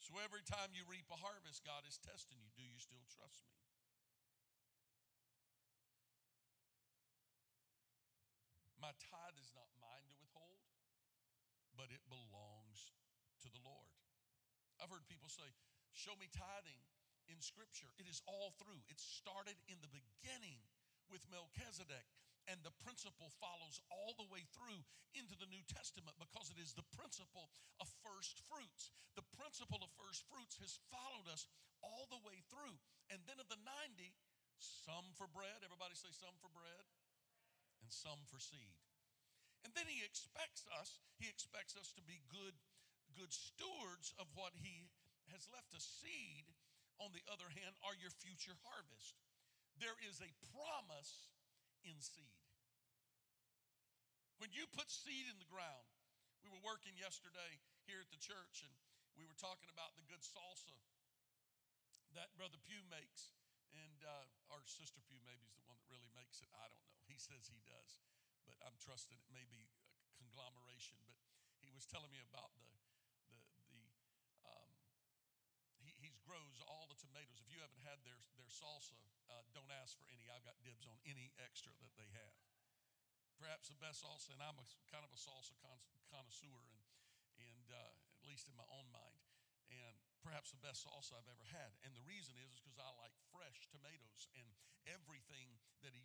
[0.00, 2.52] So every time you reap a harvest, God is testing you.
[2.56, 3.71] Do you still trust me?
[8.82, 10.66] My tithe is not mine to withhold,
[11.78, 12.90] but it belongs
[13.46, 13.94] to the Lord.
[14.82, 15.46] I've heard people say,
[15.94, 16.82] Show me tithing
[17.30, 17.86] in Scripture.
[18.02, 18.82] It is all through.
[18.90, 20.58] It started in the beginning
[21.06, 22.10] with Melchizedek,
[22.50, 24.82] and the principle follows all the way through
[25.14, 28.90] into the New Testament because it is the principle of first fruits.
[29.14, 31.46] The principle of first fruits has followed us
[31.86, 32.74] all the way through.
[33.14, 34.10] And then of the 90,
[34.58, 36.82] some for bread, everybody say some for bread,
[37.92, 38.74] some for seed.
[39.62, 42.56] And then he expects us, he expects us to be good
[43.14, 44.88] good stewards of what he
[45.32, 45.84] has left us.
[45.84, 46.48] Seed,
[46.96, 49.20] on the other hand, are your future harvest.
[49.80, 51.28] There is a promise
[51.84, 52.40] in seed.
[54.40, 55.86] When you put seed in the ground,
[56.42, 58.74] we were working yesterday here at the church and
[59.14, 60.74] we were talking about the good salsa
[62.18, 63.36] that Brother Pugh makes.
[63.72, 66.50] And uh, our sister Pugh maybe is the one that really makes it.
[66.52, 67.01] I don't know.
[67.12, 68.00] He says he does,
[68.48, 69.70] but I'm trusting it may be a
[70.16, 70.96] conglomeration.
[71.60, 72.64] But he was telling me about the
[73.28, 73.38] the
[76.02, 77.38] he grows all the tomatoes.
[77.38, 78.98] If you haven't had their, their salsa.
[79.30, 80.26] Uh, don't ask for any.
[80.28, 82.36] I've got dibs on any extra that they have.
[83.38, 85.54] Perhaps the best salsa, and I'm a, kind of a salsa
[86.10, 86.82] connoisseur, and,
[87.38, 89.18] and uh, at least in my own mind,
[89.70, 91.74] and perhaps the best salsa I've ever had.
[91.82, 94.46] And the reason is because I like fresh tomatoes, and
[94.86, 96.04] everything that he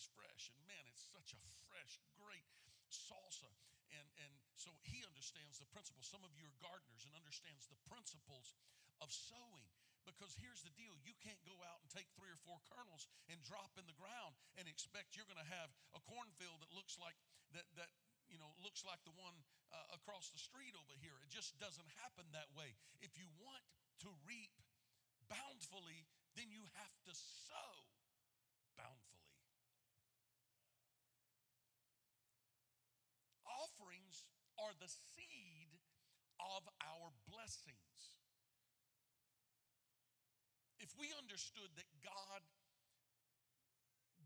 [0.00, 0.48] is fresh.
[0.48, 2.48] And man, it's such a fresh, great
[2.88, 3.52] salsa.
[3.92, 6.08] And, and so he understands the principles.
[6.08, 8.56] Some of you are gardeners and understands the principles
[9.04, 9.68] of sowing.
[10.08, 13.36] Because here's the deal you can't go out and take three or four kernels and
[13.44, 17.20] drop in the ground and expect you're going to have a cornfield that looks like
[17.52, 17.92] that, that
[18.32, 19.36] you know, looks like the one
[19.74, 21.18] uh, across the street over here.
[21.20, 22.72] It just doesn't happen that way.
[23.04, 23.60] If you want
[24.06, 24.54] to reap
[25.28, 27.70] bountifully, then you have to sow
[28.78, 29.10] bountifully.
[33.44, 34.24] Offerings
[34.70, 35.74] are the seed
[36.38, 38.14] of our blessings.
[40.78, 42.46] If we understood that God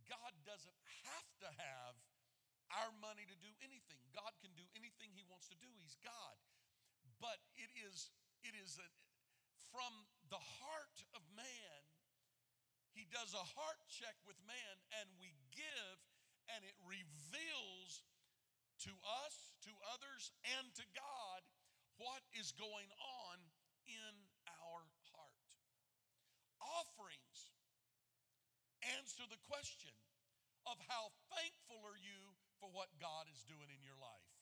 [0.04, 0.76] God doesn't
[1.08, 1.96] have to have
[2.76, 3.96] our money to do anything.
[4.12, 5.72] God can do anything he wants to do.
[5.80, 6.36] He's God.
[7.24, 8.12] But it is
[8.44, 8.88] it is a,
[9.72, 11.80] from the heart of man
[12.92, 15.98] he does a heart check with man and we give
[16.52, 18.04] and it reveals
[18.84, 18.92] to
[19.24, 21.40] us, to others, and to God
[21.96, 23.36] what is going on
[23.88, 24.14] in
[24.48, 24.82] our
[25.14, 25.44] heart.
[26.60, 27.54] Offerings
[29.00, 29.92] answer the question
[30.68, 34.32] of how thankful are you for what God is doing in your life.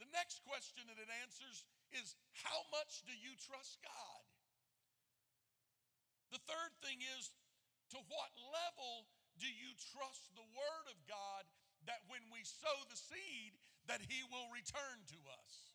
[0.00, 4.24] The next question that it answers is how much do you trust God?
[6.32, 7.32] The third thing is
[7.96, 9.08] to what level
[9.40, 11.48] do you trust the word of God
[11.86, 13.54] that when we sow the seed
[13.86, 15.70] that he will return to us?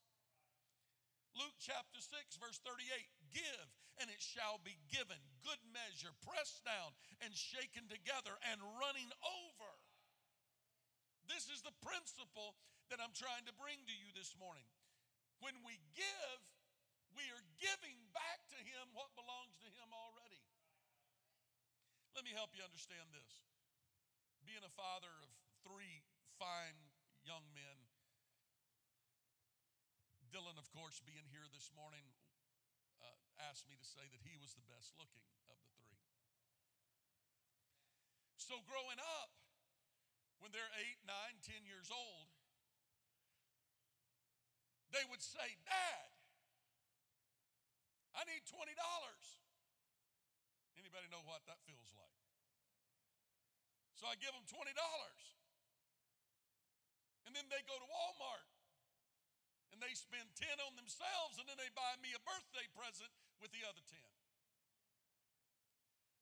[1.33, 2.85] Luke chapter 6 verse 38
[3.33, 3.67] give
[4.01, 5.17] and it shall be given.
[5.45, 9.71] Good measure pressed down and shaken together and running over.
[11.29, 12.57] This is the principle
[12.89, 14.65] that I'm trying to bring to you this morning.
[15.41, 16.41] When we give
[17.13, 20.41] we are giving back to him what belongs to him already.
[22.17, 23.29] Let me help you understand this.
[24.45, 25.29] Being a father of
[25.63, 26.03] three
[26.37, 26.77] fine
[27.23, 27.83] young men
[30.33, 32.01] Dylan, of course, being here this morning,
[32.97, 36.01] uh, asked me to say that he was the best looking of the three.
[38.41, 39.29] So, growing up,
[40.41, 42.33] when they're eight, nine, ten years old,
[44.89, 46.09] they would say, Dad,
[48.17, 48.57] I need $20.
[50.81, 52.21] Anybody know what that feels like?
[53.93, 54.65] So I give them $20.
[57.25, 58.47] And then they go to Walmart
[59.73, 63.09] and they spend 10 on themselves and then they buy me a birthday present
[63.41, 63.97] with the other 10.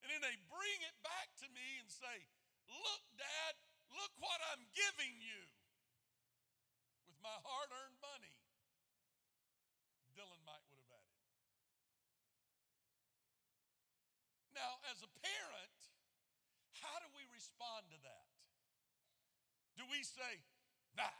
[0.05, 2.25] And then they bring it back to me and say,
[2.71, 3.53] Look, Dad,
[3.91, 5.41] look what I'm giving you
[7.09, 8.35] with my hard earned money.
[10.15, 11.19] Dylan might would have added.
[14.55, 15.79] Now, as a parent,
[16.79, 18.27] how do we respond to that?
[19.75, 20.43] Do we say,
[20.95, 21.15] Nah,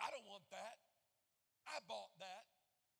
[0.00, 0.76] I don't want that?
[1.64, 2.44] I bought that.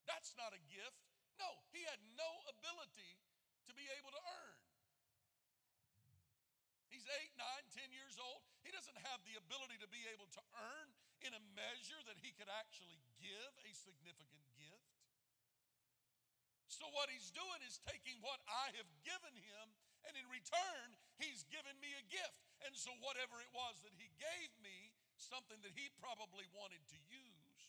[0.09, 1.01] That's not a gift.
[1.37, 3.20] No, he had no ability
[3.68, 4.59] to be able to earn.
[6.89, 8.47] He's eight, nine, ten years old.
[8.62, 10.89] He doesn't have the ability to be able to earn
[11.27, 14.95] in a measure that he could actually give a significant gift.
[16.70, 19.66] So, what he's doing is taking what I have given him,
[20.07, 20.87] and in return,
[21.18, 22.39] he's given me a gift.
[22.62, 26.99] And so, whatever it was that he gave me, something that he probably wanted to
[27.11, 27.61] use,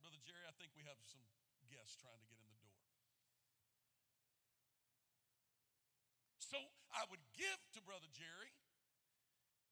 [0.00, 1.24] Brother Jerry, I think we have some
[1.68, 2.78] guests trying to get in the door.
[6.38, 6.58] So
[6.94, 8.54] I would give to Brother Jerry,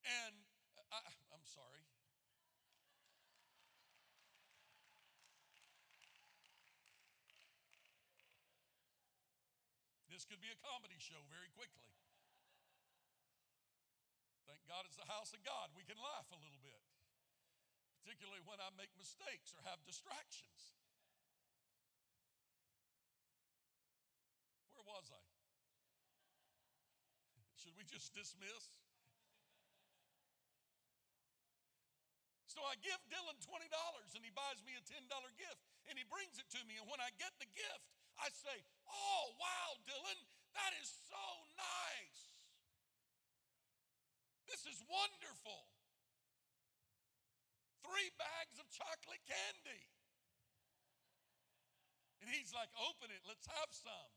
[0.05, 0.35] and
[0.91, 1.01] I,
[1.33, 1.94] I'm sorry.
[10.25, 11.93] This could be a comedy show very quickly.
[14.49, 15.69] Thank God it's the house of God.
[15.77, 16.81] We can laugh a little bit
[18.05, 20.73] particularly when I make mistakes or have distractions.
[24.73, 25.21] Where was I?
[27.61, 28.69] Should we just dismiss?
[32.45, 36.37] So I give Dylan $20 and he buys me a $10 gift and he brings
[36.37, 36.77] it to me.
[36.77, 37.89] And when I get the gift,
[38.21, 38.57] I say,
[38.87, 40.21] Oh, wow, Dylan,
[40.55, 41.25] that is so
[41.59, 42.23] nice.
[44.47, 45.67] This is wonderful
[47.85, 49.83] three bags of chocolate candy.
[52.23, 54.13] And he's like, Open it, let's have some.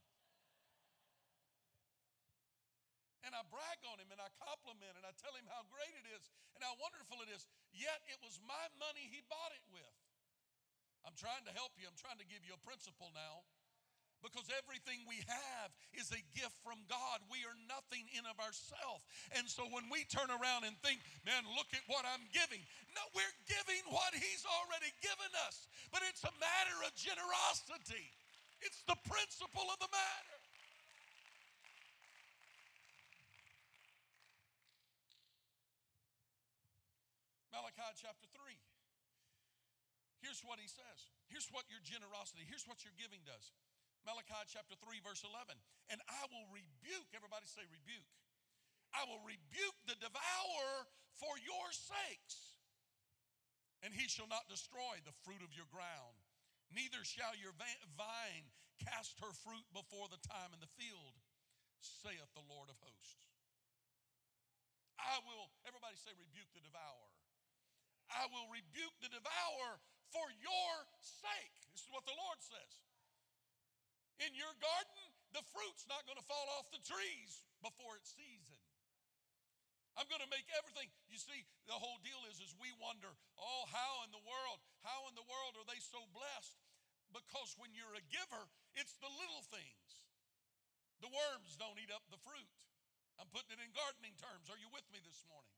[3.28, 6.08] And I brag on him and I compliment and I tell him how great it
[6.16, 7.44] is and how wonderful it is.
[7.76, 9.96] Yet it was my money he bought it with.
[11.04, 13.44] I'm trying to help you, I'm trying to give you a principle now
[14.26, 17.22] because everything we have is a gift from God.
[17.30, 19.06] We are nothing in of ourselves.
[19.38, 22.62] And so when we turn around and think, man, look at what I'm giving.
[22.98, 25.70] No, we're giving what he's already given us.
[25.94, 28.10] But it's a matter of generosity.
[28.62, 30.38] It's the principle of the matter.
[37.54, 38.54] Malachi chapter 3.
[40.22, 41.00] Here's what he says.
[41.28, 43.52] Here's what your generosity, here's what your giving does.
[44.08, 45.52] Malachi chapter 3, verse 11.
[45.92, 48.08] And I will rebuke, everybody say rebuke.
[48.96, 50.88] I will rebuke the devourer
[51.20, 52.56] for your sakes.
[53.84, 56.18] And he shall not destroy the fruit of your ground,
[56.74, 58.48] neither shall your vine
[58.82, 61.14] cast her fruit before the time in the field,
[61.84, 63.28] saith the Lord of hosts.
[64.98, 67.12] I will, everybody say, rebuke the devourer.
[68.10, 69.78] I will rebuke the devourer
[70.10, 71.54] for your sake.
[71.70, 72.87] This is what the Lord says.
[74.18, 75.06] In your garden,
[75.38, 78.58] the fruit's not going to fall off the trees before it's season.
[79.98, 80.90] I'm going to make everything.
[81.10, 85.10] You see, the whole deal is, is we wonder, oh, how in the world, how
[85.10, 86.58] in the world are they so blessed?
[87.10, 88.46] Because when you're a giver,
[88.78, 89.90] it's the little things.
[91.02, 92.50] The worms don't eat up the fruit.
[93.18, 94.50] I'm putting it in gardening terms.
[94.54, 95.58] Are you with me this morning?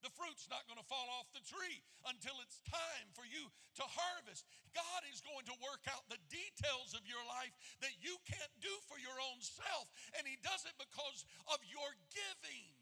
[0.00, 3.84] The fruit's not going to fall off the tree until it's time for you to
[3.84, 4.48] harvest.
[4.72, 7.52] God is going to work out the details of your life
[7.84, 11.90] that you can't do for your own self, and He does it because of your
[12.12, 12.72] giving.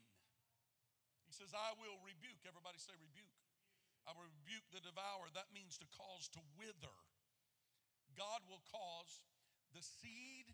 [1.27, 2.39] He says, I will rebuke.
[2.47, 3.35] Everybody say, rebuke.
[4.07, 5.29] I will rebuke the devourer.
[5.35, 6.97] That means to cause to wither.
[8.17, 9.21] God will cause
[9.75, 10.49] the seed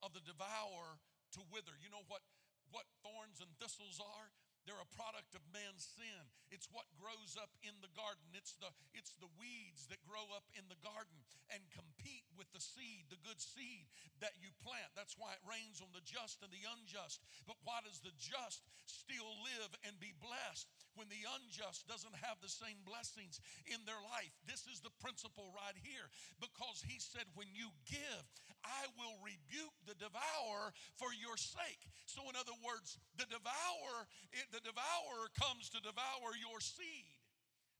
[0.00, 0.96] of the devourer
[1.36, 1.76] to wither.
[1.76, 2.24] You know what,
[2.72, 4.32] what thorns and thistles are?
[4.64, 6.22] They're a product of man's sin.
[6.48, 8.24] It's what grows up in the garden.
[8.32, 11.20] It's the, it's the weeds that grow up in the garden
[11.52, 13.92] and compete with the seed, the good seed
[14.24, 14.88] that you plant.
[14.96, 17.20] That's why it rains on the just and the unjust.
[17.44, 20.64] But why does the just still live and be blessed
[20.96, 24.32] when the unjust doesn't have the same blessings in their life?
[24.48, 26.08] This is the principle right here
[26.40, 28.24] because he said, when you give,
[28.64, 31.82] I will rebuke the devourer for your sake.
[32.04, 37.16] So, in other words, the devourer, it, the devourer comes to devour your seed,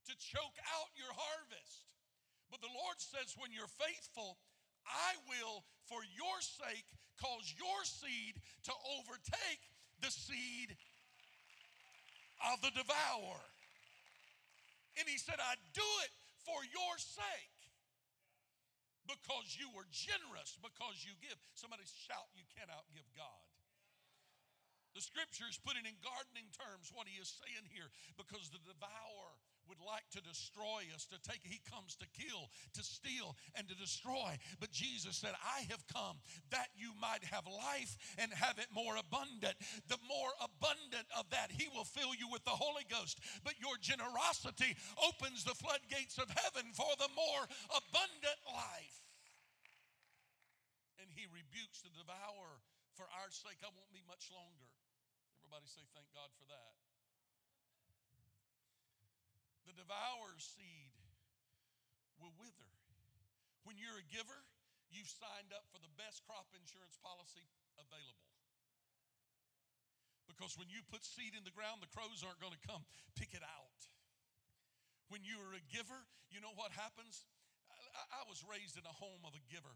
[0.09, 1.85] to choke out your harvest.
[2.49, 4.37] But the Lord says, when you're faithful,
[4.85, 6.85] I will, for your sake,
[7.17, 8.37] cause your seed
[8.69, 9.63] to overtake
[10.01, 10.77] the seed
[12.53, 13.49] of the devourer.
[14.99, 16.13] And he said, I do it
[16.45, 17.54] for your sake
[19.05, 21.37] because you were generous, because you give.
[21.53, 23.45] Somebody shout, You cannot give God.
[24.95, 29.35] The scripture is putting in gardening terms what he is saying here because the devourer
[29.67, 33.75] would like to destroy us, to take, he comes to kill, to steal, and to
[33.75, 34.37] destroy.
[34.59, 38.95] But Jesus said, I have come that you might have life and have it more
[38.97, 39.57] abundant.
[39.89, 43.19] The more abundant of that, he will fill you with the Holy Ghost.
[43.43, 47.43] But your generosity opens the floodgates of heaven for the more
[47.73, 49.01] abundant life.
[51.01, 52.61] And he rebukes the devourer
[52.95, 53.59] for our sake.
[53.65, 54.69] I won't be much longer.
[55.43, 56.84] Everybody say, Thank God for that.
[59.65, 60.93] The devourer's seed
[62.21, 62.69] will wither.
[63.65, 64.45] When you're a giver,
[64.93, 67.49] you've signed up for the best crop insurance policy
[67.81, 68.29] available.
[70.29, 72.85] Because when you put seed in the ground, the crows aren't going to come
[73.17, 73.79] pick it out.
[75.09, 76.01] When you're a giver,
[76.33, 77.25] you know what happens?
[77.69, 79.73] I, I was raised in a home of a giver.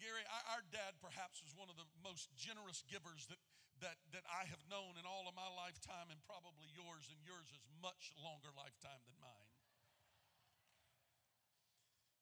[0.00, 3.38] Gary, our dad perhaps was one of the most generous givers that
[3.82, 7.50] that, that I have known in all of my lifetime, and probably yours, and yours
[7.50, 9.52] is much longer lifetime than mine.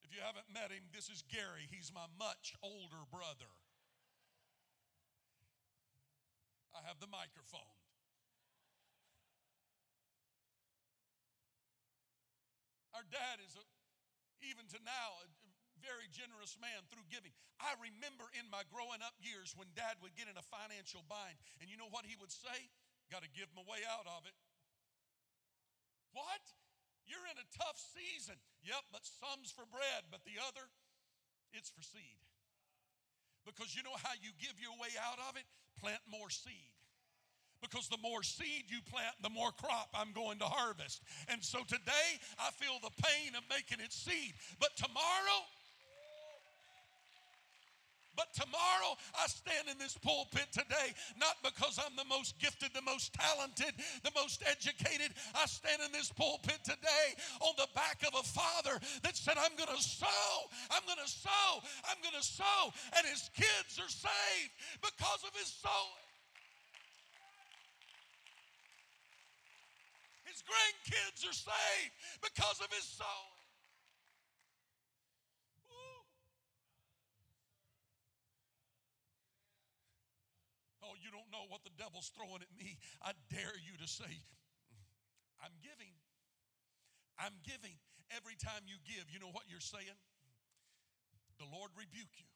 [0.01, 1.69] If you haven't met him, this is Gary.
[1.69, 3.53] He's my much older brother.
[6.73, 7.77] I have the microphone.
[12.97, 13.65] Our dad is, a,
[14.43, 15.23] even to now,
[15.81, 17.33] very generous man through giving.
[17.61, 21.37] I remember in my growing up years when dad would get in a financial bind,
[21.61, 22.59] and you know what he would say?
[23.13, 24.37] Got to give my way out of it.
[26.15, 26.43] What?
[27.09, 28.39] You're in a tough season.
[28.63, 30.63] Yep, but some's for bread, but the other,
[31.51, 32.23] it's for seed.
[33.43, 35.49] Because you know how you give your way out of it?
[35.81, 36.71] Plant more seed
[37.61, 41.03] because the more seed you plant, the more crop I'm going to harvest.
[41.29, 42.09] And so today,
[42.41, 44.33] I feel the pain of making it seed.
[44.59, 45.39] But tomorrow,
[48.21, 52.85] But tomorrow, I stand in this pulpit today, not because I'm the most gifted, the
[52.85, 53.73] most talented,
[54.05, 55.17] the most educated.
[55.33, 58.77] I stand in this pulpit today on the back of a father
[59.09, 60.37] that said, I'm going to sow,
[60.69, 62.69] I'm going to sow, I'm going to sow.
[62.93, 64.53] And his kids are saved
[64.85, 66.05] because of his sowing.
[70.29, 73.41] His grandkids are saved because of his sowing.
[75.73, 76.05] Woo.
[80.83, 82.79] Oh, you know what the devil's throwing at me.
[83.03, 84.11] I dare you to say,
[85.43, 85.91] I'm giving.
[87.19, 87.75] I'm giving.
[88.15, 89.99] Every time you give, you know what you're saying?
[91.39, 92.30] The Lord rebuke you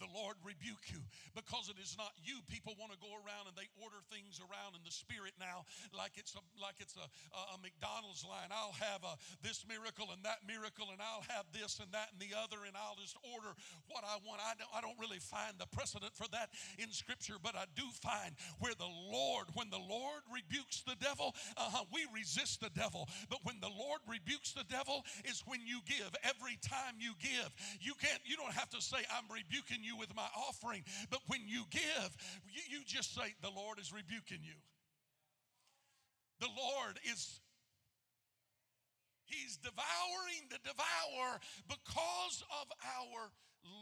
[0.00, 1.00] the Lord rebuke you
[1.36, 2.40] because it is not you.
[2.48, 6.16] People want to go around and they order things around in the spirit now like
[6.16, 8.48] it's a like it's a, a, McDonald's line.
[8.48, 12.18] I'll have a, this miracle and that miracle and I'll have this and that and
[12.18, 13.52] the other and I'll just order
[13.92, 14.40] what I want.
[14.40, 17.84] I don't, I don't really find the precedent for that in Scripture, but I do
[18.00, 23.08] find where the Lord, when the Lord rebukes the devil, uh-huh, we resist the devil.
[23.28, 26.14] But when the Lord rebukes the devil is when you give.
[26.24, 28.20] Every time you give, you can't.
[28.24, 30.84] You don't have to say I'm rebuking you you with my offering.
[31.10, 32.10] But when you give,
[32.46, 34.54] you, you just say, The Lord is rebuking you.
[36.38, 37.40] The Lord is
[39.30, 41.38] He's devouring the devourer
[41.70, 43.30] because of our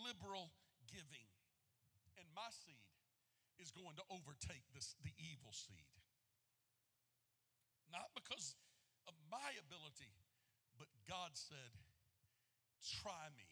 [0.05, 0.53] liberal
[0.93, 1.25] giving.
[2.21, 2.85] And my seed
[3.57, 5.89] is going to overtake this, the evil seed.
[7.89, 8.61] Not because
[9.09, 10.13] of my ability,
[10.77, 11.73] but God said,
[13.01, 13.49] Try me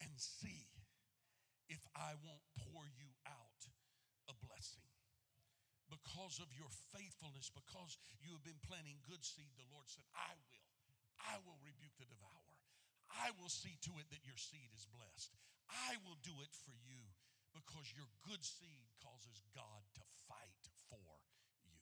[0.00, 0.68] and see
[1.68, 3.62] if I won't pour you out
[4.28, 4.84] a blessing.
[5.88, 10.32] Because of your faithfulness, because you have been planting good seed, the Lord said, I
[10.48, 10.64] will.
[11.24, 12.58] I will rebuke the devourer.
[13.12, 15.30] I will see to it that your seed is blessed.
[15.70, 17.00] I will do it for you
[17.54, 21.22] because your good seed causes God to fight for
[21.64, 21.80] you.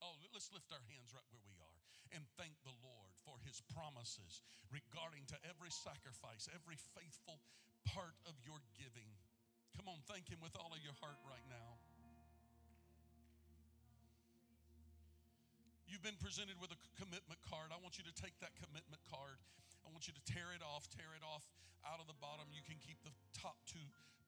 [0.00, 1.78] Oh, let's lift our hands right where we are
[2.14, 7.42] and thank the Lord for his promises regarding to every sacrifice, every faithful
[7.92, 9.10] part of your giving.
[9.76, 11.80] Come on, thank Him with all of your heart right now.
[15.84, 17.70] You've been presented with a commitment card.
[17.70, 19.38] I want you to take that commitment card.
[19.84, 21.44] I want you to tear it off, tear it off
[21.84, 22.48] out of the bottom.
[22.50, 23.84] You can keep the top two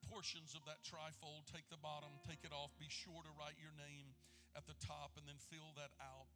[0.07, 1.49] portions of that trifold.
[1.49, 2.71] Take the bottom, take it off.
[2.77, 4.13] Be sure to write your name
[4.55, 6.29] at the top and then fill that out.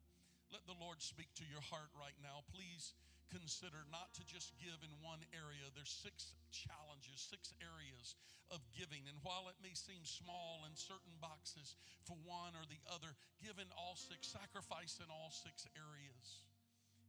[0.52, 2.44] Let the Lord speak to your heart right now.
[2.52, 2.92] Please
[3.32, 5.64] consider not to just give in one area.
[5.72, 8.14] There's six challenges, six areas
[8.52, 9.08] of giving.
[9.08, 11.74] And while it may seem small in certain boxes
[12.04, 16.44] for one or the other, give in all six, sacrifice in all six areas.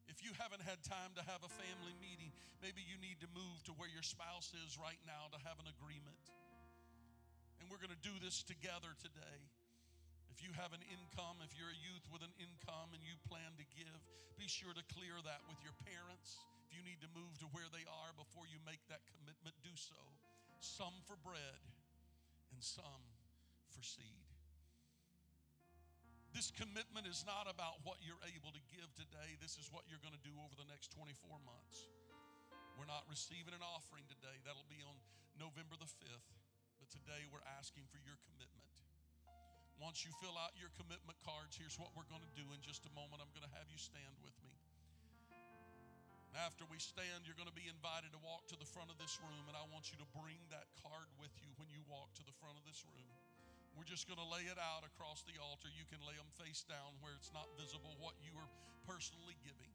[0.07, 2.31] If you haven't had time to have a family meeting,
[2.63, 5.67] maybe you need to move to where your spouse is right now to have an
[5.67, 6.19] agreement.
[7.59, 9.39] And we're going to do this together today.
[10.33, 13.53] If you have an income, if you're a youth with an income and you plan
[13.61, 14.01] to give,
[14.33, 16.41] be sure to clear that with your parents.
[16.65, 19.69] If you need to move to where they are before you make that commitment, do
[19.77, 20.01] so.
[20.57, 21.61] Some for bread
[22.49, 23.05] and some
[23.69, 24.25] for seed.
[26.33, 29.37] This commitment is not about what you're able to give today.
[29.37, 31.13] This is what you're going to do over the next 24
[31.45, 31.85] months.
[32.73, 34.41] We're not receiving an offering today.
[34.41, 34.97] That'll be on
[35.37, 36.29] November the 5th.
[36.81, 38.62] But today we're asking for your commitment.
[39.81, 42.85] Once you fill out your commitment cards, here's what we're going to do in just
[42.85, 43.21] a moment.
[43.21, 44.53] I'm going to have you stand with me.
[46.33, 48.97] And after we stand, you're going to be invited to walk to the front of
[48.97, 52.09] this room, and I want you to bring that card with you when you walk
[52.17, 53.13] to the front of this room.
[53.77, 55.69] We're just going to lay it out across the altar.
[55.69, 58.49] You can lay them face down where it's not visible what you are
[58.85, 59.73] personally giving.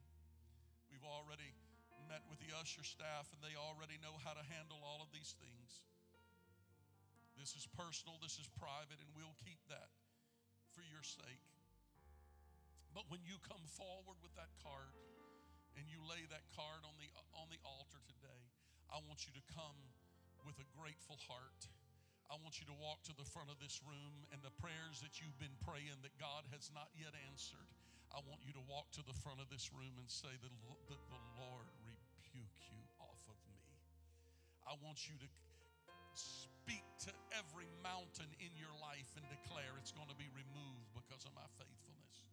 [0.90, 1.54] We've already
[2.10, 5.34] met with the usher staff, and they already know how to handle all of these
[5.38, 5.82] things.
[7.38, 9.94] This is personal, this is private, and we'll keep that
[10.74, 11.46] for your sake.
[12.90, 14.90] But when you come forward with that card
[15.78, 17.06] and you lay that card on the
[17.38, 18.42] on the altar today,
[18.90, 19.78] I want you to come
[20.42, 21.70] with a grateful heart.
[22.26, 25.22] I want you to walk to the front of this room and the prayers that
[25.22, 27.70] you've been praying that God has not yet answered.
[28.12, 30.52] I want you to walk to the front of this room and say that
[30.90, 33.62] the, the Lord rebuke you off of me.
[34.68, 35.28] I want you to
[36.68, 41.24] speak to every mountain in your life and declare it's going to be removed because
[41.24, 42.28] of my faithfulness.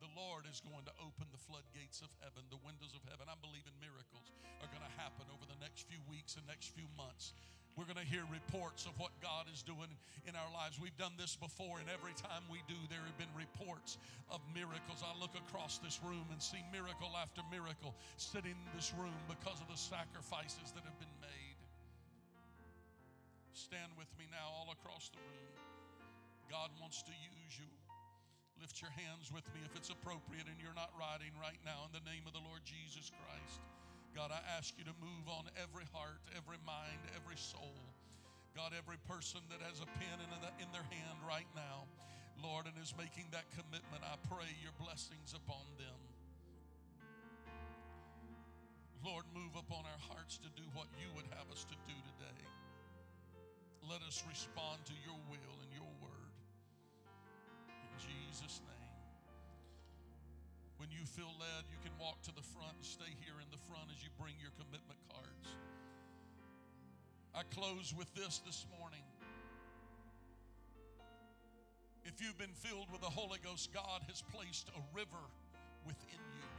[0.00, 3.28] The Lord is going to open the floodgates of heaven, the windows of heaven.
[3.28, 4.32] I'm believing miracles
[4.64, 7.36] are going to happen over the next few weeks and next few months.
[7.76, 9.92] We're going to hear reports of what God is doing
[10.24, 10.80] in our lives.
[10.80, 14.00] We've done this before, and every time we do, there have been reports
[14.32, 15.04] of miracles.
[15.04, 19.60] I look across this room and see miracle after miracle sitting in this room because
[19.60, 21.45] of the sacrifices that have been made.
[23.56, 25.56] Stand with me now, all across the room.
[26.52, 27.72] God wants to use you.
[28.60, 31.92] Lift your hands with me if it's appropriate and you're not riding right now in
[31.96, 33.64] the name of the Lord Jesus Christ.
[34.12, 37.80] God, I ask you to move on every heart, every mind, every soul.
[38.52, 40.30] God, every person that has a pen in,
[40.60, 41.88] in their hand right now,
[42.36, 45.96] Lord, and is making that commitment, I pray your blessings upon them.
[49.00, 52.40] Lord, move upon our hearts to do what you would have us to do today.
[53.86, 56.34] Let us respond to your will and your word.
[57.70, 58.94] In Jesus' name.
[60.76, 63.62] When you feel led, you can walk to the front and stay here in the
[63.70, 65.46] front as you bring your commitment cards.
[67.30, 69.06] I close with this this morning.
[72.02, 75.22] If you've been filled with the Holy Ghost, God has placed a river
[75.86, 76.50] within you.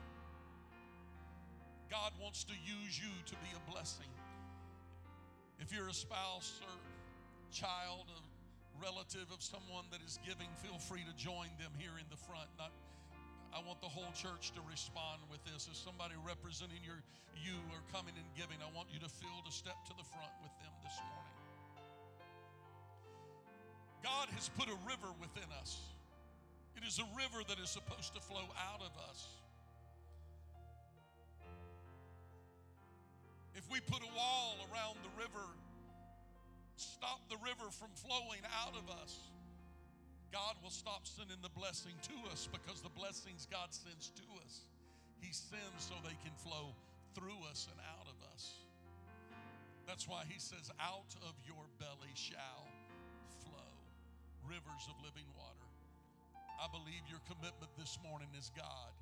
[1.91, 4.11] God wants to use you to be a blessing.
[5.59, 6.75] If you're a spouse or
[7.51, 8.19] child, a
[8.77, 12.47] relative of someone that is giving, feel free to join them here in the front.
[12.57, 12.71] Not,
[13.55, 15.65] I want the whole church to respond with this.
[15.65, 17.01] If somebody representing your
[17.37, 20.33] you are coming and giving, I want you to feel to step to the front
[20.41, 21.37] with them this morning.
[24.01, 25.77] God has put a river within us.
[26.77, 29.27] It is a river that is supposed to flow out of us.
[33.57, 35.45] If we put a wall around the river,
[36.77, 39.19] stop the river from flowing out of us,
[40.31, 44.65] God will stop sending the blessing to us because the blessings God sends to us,
[45.19, 46.75] He sends so they can flow
[47.15, 48.61] through us and out of us.
[49.87, 52.67] That's why He says, Out of your belly shall
[53.41, 53.73] flow
[54.45, 55.67] rivers of living water.
[56.59, 58.93] I believe your commitment this morning is God.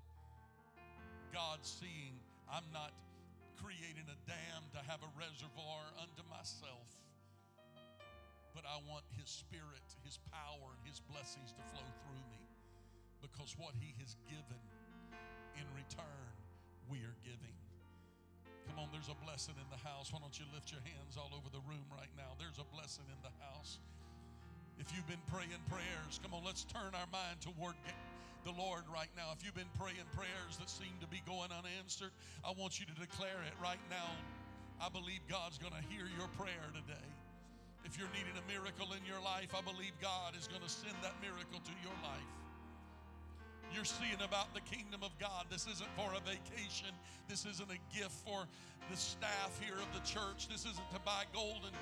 [1.34, 2.16] God seeing
[2.48, 2.94] I'm not
[3.58, 6.86] creating a dam to have a reservoir unto myself.
[8.56, 12.40] But I want His Spirit, His power, and His blessings to flow through me
[13.20, 14.64] because what He has given
[15.60, 16.32] in return,
[16.88, 17.56] we are giving.
[18.72, 20.10] Come on, there's a blessing in the house.
[20.16, 22.34] Why don't you lift your hands all over the room right now?
[22.40, 23.78] There's a blessing in the house.
[24.80, 27.76] If you've been praying prayers, come on, let's turn our mind toward
[28.44, 29.32] the Lord right now.
[29.32, 32.12] If you've been praying prayers that seem to be going unanswered,
[32.44, 34.12] I want you to declare it right now.
[34.84, 37.08] I believe God's going to hear your prayer today.
[37.86, 40.96] If you're needing a miracle in your life, I believe God is going to send
[41.04, 42.34] that miracle to your life.
[43.74, 45.46] You're seeing about the kingdom of God.
[45.52, 46.90] This isn't for a vacation.
[47.30, 48.48] This isn't a gift for
[48.90, 50.48] the staff here of the church.
[50.50, 51.76] This isn't to buy gold and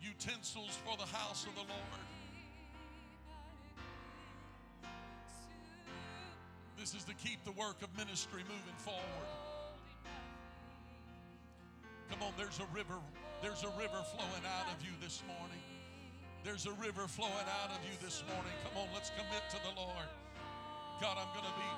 [0.00, 2.06] utensils for the house of the Lord.
[6.78, 9.45] This is to keep the work of ministry moving forward.
[12.10, 12.98] Come on, there's a river,
[13.42, 15.62] there's a river flowing out of you this morning.
[16.44, 18.52] There's a river flowing out of you this morning.
[18.62, 20.08] Come on, let's commit to the Lord.
[21.00, 21.70] God, I'm going to be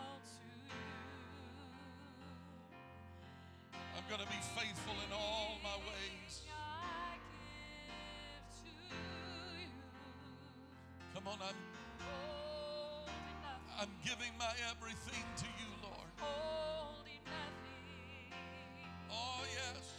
[3.96, 6.42] I'm going to be faithful in all my ways.
[11.14, 11.56] Come on, I'm
[13.80, 16.10] I'm giving my everything to you, Lord.
[19.10, 19.97] Oh, yes.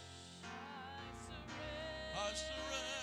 [2.22, 2.99] I surrender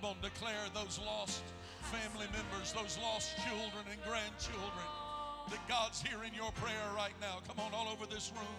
[0.00, 1.42] Come on, declare those lost
[1.92, 4.88] family members, those lost children and grandchildren
[5.50, 7.40] that God's hearing your prayer right now.
[7.46, 8.56] Come on, all over this room.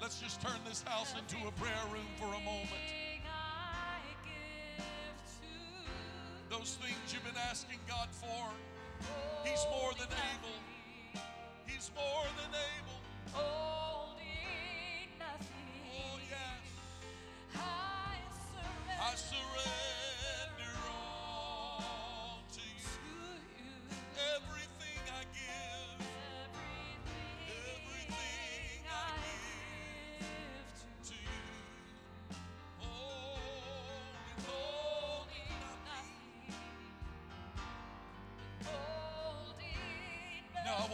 [0.00, 3.01] Let's just turn this house into a prayer room for a moment.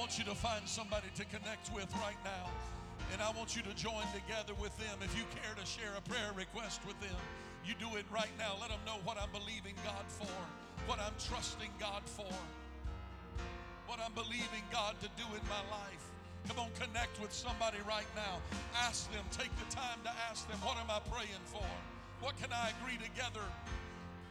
[0.09, 2.49] Want you to find somebody to connect with right now.
[3.13, 4.97] And I want you to join together with them.
[5.05, 7.13] If you care to share a prayer request with them,
[7.61, 8.57] you do it right now.
[8.57, 10.33] Let them know what I'm believing God for,
[10.89, 12.33] what I'm trusting God for,
[13.85, 16.05] what I'm believing God to do in my life.
[16.49, 18.41] Come on, connect with somebody right now.
[18.81, 21.69] Ask them, take the time to ask them, what am I praying for?
[22.25, 23.45] What can I agree together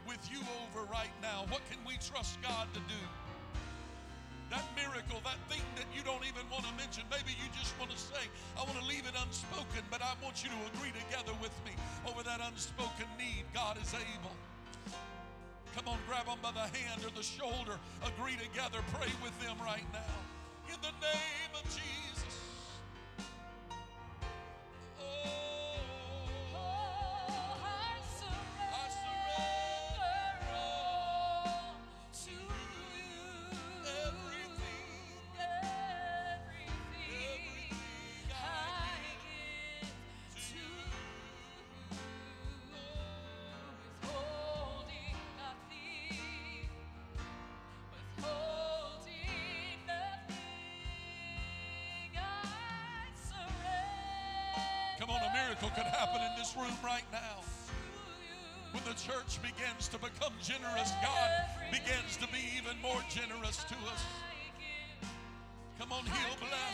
[0.10, 1.46] with you over right now?
[1.54, 3.02] What can we trust God to do?
[6.88, 7.04] Want.
[7.12, 10.44] Maybe you just want to say, I want to leave it unspoken, but I want
[10.44, 11.72] you to agree together with me
[12.08, 13.44] over that unspoken need.
[13.54, 14.36] God is able.
[15.76, 17.78] Come on, grab them by the hand or the shoulder.
[18.04, 18.80] Agree together.
[18.94, 20.16] Pray with them right now.
[20.72, 21.97] In the name of Jesus.
[59.78, 61.30] Begins to become generous, God
[61.72, 64.02] begins to be even more generous to us.
[65.78, 66.67] Come on, he'll bless.